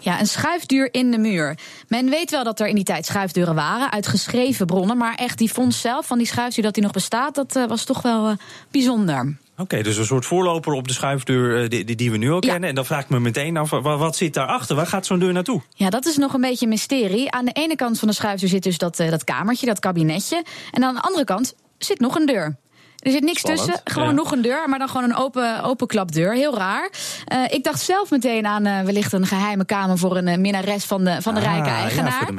Ja, 0.00 0.20
een 0.20 0.26
schuifdeur 0.26 0.88
in 0.90 1.10
de 1.10 1.18
muur. 1.18 1.58
Men 1.88 2.10
weet 2.10 2.30
wel 2.30 2.44
dat 2.44 2.60
er 2.60 2.66
in 2.66 2.74
die 2.74 2.84
tijd 2.84 3.06
schuifdeuren 3.06 3.54
waren, 3.54 3.92
uit 3.92 4.06
geschreven 4.06 4.66
bronnen. 4.66 4.96
Maar 4.96 5.14
echt 5.14 5.38
die 5.38 5.52
vondst 5.52 5.80
zelf 5.80 6.06
van 6.06 6.18
die 6.18 6.26
schuifdeur 6.26 6.64
dat 6.64 6.74
die 6.74 6.82
nog 6.82 6.92
bestaat, 6.92 7.34
dat 7.34 7.56
eh, 7.56 7.66
was 7.66 7.84
toch 7.84 8.02
wel 8.02 8.26
eh, 8.26 8.36
bijzonder. 8.70 9.36
Oké, 9.58 9.82
dus 9.82 9.96
een 9.96 10.04
soort 10.06 10.26
voorloper 10.26 10.72
op 10.72 10.88
de 10.88 10.94
schuifdeur 10.94 11.62
eh, 11.62 11.68
die, 11.68 11.94
die, 11.96 12.10
we 12.10 12.16
nu 12.16 12.30
al 12.30 12.44
Ja. 12.44 12.50
kennen. 12.50 12.68
En 12.68 12.74
dan 12.74 12.86
vraag 12.86 13.02
ik 13.02 13.08
me 13.08 13.20
meteen 13.20 13.56
af, 13.56 13.70
wa- 13.70 13.96
wat, 13.96 14.16
zit 14.16 14.34
daarachter? 14.34 14.76
Waar 14.76 14.86
gaat 14.86 15.06
zo'n 15.06 15.18
deur 15.18 15.32
naartoe? 15.32 15.60
Ja, 15.74 15.90
dat 15.90 16.06
is 16.06 16.16
nog 16.16 16.34
een 16.34 16.40
beetje 16.40 16.64
een 16.64 16.70
mysterie. 16.70 17.30
Aan 17.30 17.44
de 17.44 17.52
ene 17.52 17.76
kant 17.76 17.98
van 17.98 18.08
de 18.08 18.14
schuifdeur 18.14 18.48
zit 18.48 18.62
dus 18.62 18.78
dat, 18.78 18.98
eh, 19.00 19.10
dat 19.10 19.24
kamertje, 19.24 19.66
dat 19.66 19.78
kabinetje. 19.78 20.44
En 20.72 20.84
aan 20.84 20.94
de 20.94 21.00
andere 21.00 21.24
kant 21.24 21.54
zit 21.78 22.00
nog 22.00 22.14
een 22.16 22.26
deur. 22.26 22.56
Er 22.98 23.10
zit 23.10 23.22
niks 23.22 23.38
Spannend, 23.38 23.66
tussen, 23.66 23.82
gewoon 23.84 24.08
ja. 24.08 24.14
nog 24.14 24.32
een 24.32 24.42
deur, 24.42 24.68
maar 24.68 24.78
dan 24.78 24.88
gewoon 24.88 25.04
een 25.10 25.16
open, 25.16 25.62
open 25.62 25.86
klapdeur. 25.86 26.34
Heel 26.34 26.56
raar. 26.56 26.90
Eh, 27.24 27.38
ik 27.48 27.64
dacht 27.64 27.80
zelf 27.80 28.10
meteen 28.10 28.46
aan 28.46 28.66
eh, 28.66 28.80
wellicht 28.80 29.12
een 29.12 29.26
geheime 29.26 29.64
kamer 29.64 29.98
voor 29.98 30.16
een 30.16 30.28
eh, 30.28 30.38
minnares 30.38 30.84
van 30.84 31.04
de, 31.04 31.22
van 31.22 31.34
de 31.34 31.40
Ah, 31.40 31.46
rijke 31.46 31.68
Ja, 31.68 31.76
eigenaar. 31.76 32.26
voor 32.26 32.34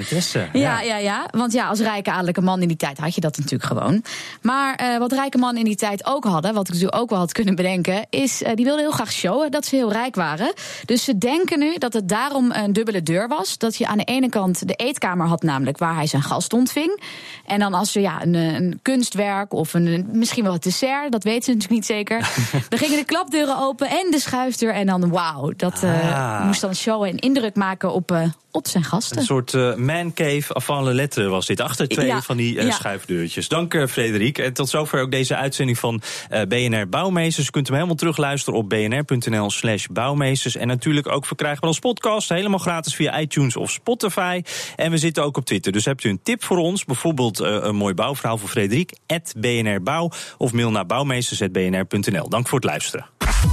de. 0.51 0.59
Ja, 0.59 0.81
ja, 0.81 0.97
ja. 0.97 1.25
Want 1.31 1.53
ja, 1.53 1.67
als 1.67 1.79
rijke 1.79 2.11
adellijke 2.11 2.41
man 2.41 2.61
in 2.61 2.67
die 2.67 2.77
tijd 2.77 2.97
had 2.97 3.15
je 3.15 3.21
dat 3.21 3.37
natuurlijk 3.37 3.63
gewoon. 3.63 4.03
Maar 4.41 4.97
wat 4.99 5.11
rijke 5.11 5.37
mannen 5.37 5.59
in 5.59 5.65
die 5.65 5.75
tijd 5.75 6.05
ook 6.05 6.23
hadden, 6.23 6.53
wat 6.53 6.67
ik 6.67 6.73
natuurlijk 6.73 7.01
ook 7.01 7.09
wel 7.09 7.19
had 7.19 7.31
kunnen 7.31 7.55
bedenken, 7.55 8.05
is 8.09 8.37
die 8.55 8.65
wilden 8.65 8.83
heel 8.83 8.91
graag 8.91 9.11
showen 9.11 9.51
dat 9.51 9.65
ze 9.65 9.75
heel 9.75 9.91
rijk 9.91 10.15
waren. 10.15 10.53
Dus 10.85 11.03
ze 11.03 11.17
denken 11.17 11.59
nu 11.59 11.77
dat 11.77 11.93
het 11.93 12.09
daarom 12.09 12.51
een 12.51 12.73
dubbele 12.73 13.03
deur 13.03 13.27
was. 13.27 13.57
Dat 13.57 13.75
je 13.75 13.87
aan 13.87 13.97
de 13.97 14.03
ene 14.03 14.29
kant 14.29 14.67
de 14.67 14.73
eetkamer 14.73 15.27
had, 15.27 15.43
namelijk 15.43 15.77
waar 15.77 15.95
hij 15.95 16.07
zijn 16.07 16.21
gast 16.23 16.53
ontving. 16.53 17.01
En 17.45 17.59
dan 17.59 17.73
als 17.73 17.95
er 17.95 18.01
ja, 18.01 18.21
een, 18.21 18.33
een 18.33 18.79
kunstwerk 18.81 19.53
of 19.53 19.73
een, 19.73 20.09
misschien 20.11 20.43
wel 20.43 20.48
het 20.53 20.63
dessert, 20.63 21.11
dat 21.11 21.23
weten 21.23 21.43
ze 21.43 21.51
natuurlijk 21.51 21.79
niet 21.79 21.85
zeker. 21.85 22.19
dan 22.69 22.79
gingen 22.79 22.97
de 22.97 23.05
klapdeuren 23.05 23.57
open 23.59 23.87
en 23.89 24.07
de 24.11 24.19
schuifdeur. 24.19 24.73
En 24.73 24.85
dan 24.85 25.09
wauw, 25.09 25.51
dat 25.57 25.83
eh, 25.83 26.37
Ah. 26.39 26.45
moest 26.45 26.61
dan 26.61 26.75
showen 26.75 27.09
en 27.09 27.17
indruk 27.17 27.55
maken 27.55 27.93
op, 27.93 28.11
eh, 28.11 28.21
op 28.51 28.67
zijn 28.67 28.83
gasten. 28.83 29.17
Een 29.17 29.23
soort 29.23 29.53
eh 29.53 29.75
man 29.75 30.13
cave 30.13 30.53
avant 30.53 30.85
la 30.85 30.93
lettre 30.93 31.27
was 31.27 31.45
dit. 31.45 31.61
Achter 31.61 31.87
twee 31.87 32.05
Ja, 32.05 32.21
van 32.21 32.37
die 32.37 32.59
eh, 32.59 32.65
ja. 32.65 32.71
schuifdeurtjes. 32.71 33.47
Dank 33.47 33.73
eh, 33.73 33.87
Frederik. 33.87 34.37
En 34.37 34.53
tot 34.53 34.69
zover 34.69 35.01
ook 35.01 35.11
deze 35.11 35.35
uitzending 35.35 35.77
van 35.77 36.01
eh, 36.29 36.41
BNR 36.47 36.89
Bouwmeesters. 36.89 37.47
U 37.47 37.49
kunt 37.49 37.67
hem 37.67 37.75
helemaal 37.75 37.97
terugluisteren 37.97 38.59
op 38.59 38.69
bnr.nl 38.69 39.51
slash 39.51 39.85
bouwmeesters. 39.91 40.55
En 40.55 40.67
natuurlijk 40.67 41.07
ook 41.07 41.25
verkrijgbaar 41.25 41.69
als 41.69 41.79
podcast. 41.79 42.29
Helemaal 42.29 42.59
gratis 42.59 42.95
via 42.95 43.19
iTunes 43.19 43.55
of 43.55 43.71
Spotify. 43.71 44.41
En 44.75 44.91
we 44.91 44.97
zitten 44.97 45.23
ook 45.23 45.37
op 45.37 45.45
Twitter. 45.45 45.71
Dus 45.71 45.85
hebt 45.85 46.03
u 46.03 46.09
een 46.09 46.19
tip 46.23 46.43
voor 46.43 46.57
ons? 46.57 46.85
Bijvoorbeeld 46.85 47.39
eh, 47.39 47.57
een 47.61 47.75
mooi 47.75 47.93
bouwverhaal 47.93 48.37
voor 48.37 48.49
Frederik. 48.49 48.97
BNR 49.37 49.81
Bouw. 49.81 50.11
Of 50.37 50.53
mail 50.53 50.71
naar 50.71 50.85
bouwmeesters.bnr.nl. 50.85 52.29
Dank 52.29 52.47
voor 52.47 52.59
het 52.59 52.67
luisteren. 52.67 53.05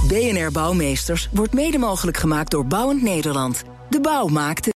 BNR 0.07 0.51
Bouwmeesters 0.51 1.29
wordt 1.31 1.53
mede 1.53 1.77
mogelijk 1.77 2.17
gemaakt 2.17 2.51
door 2.51 2.65
Bouwend 2.65 3.01
Nederland. 3.01 3.63
De 3.89 4.01
bouw 4.01 4.27
maakt 4.27 4.65
het. 4.65 4.76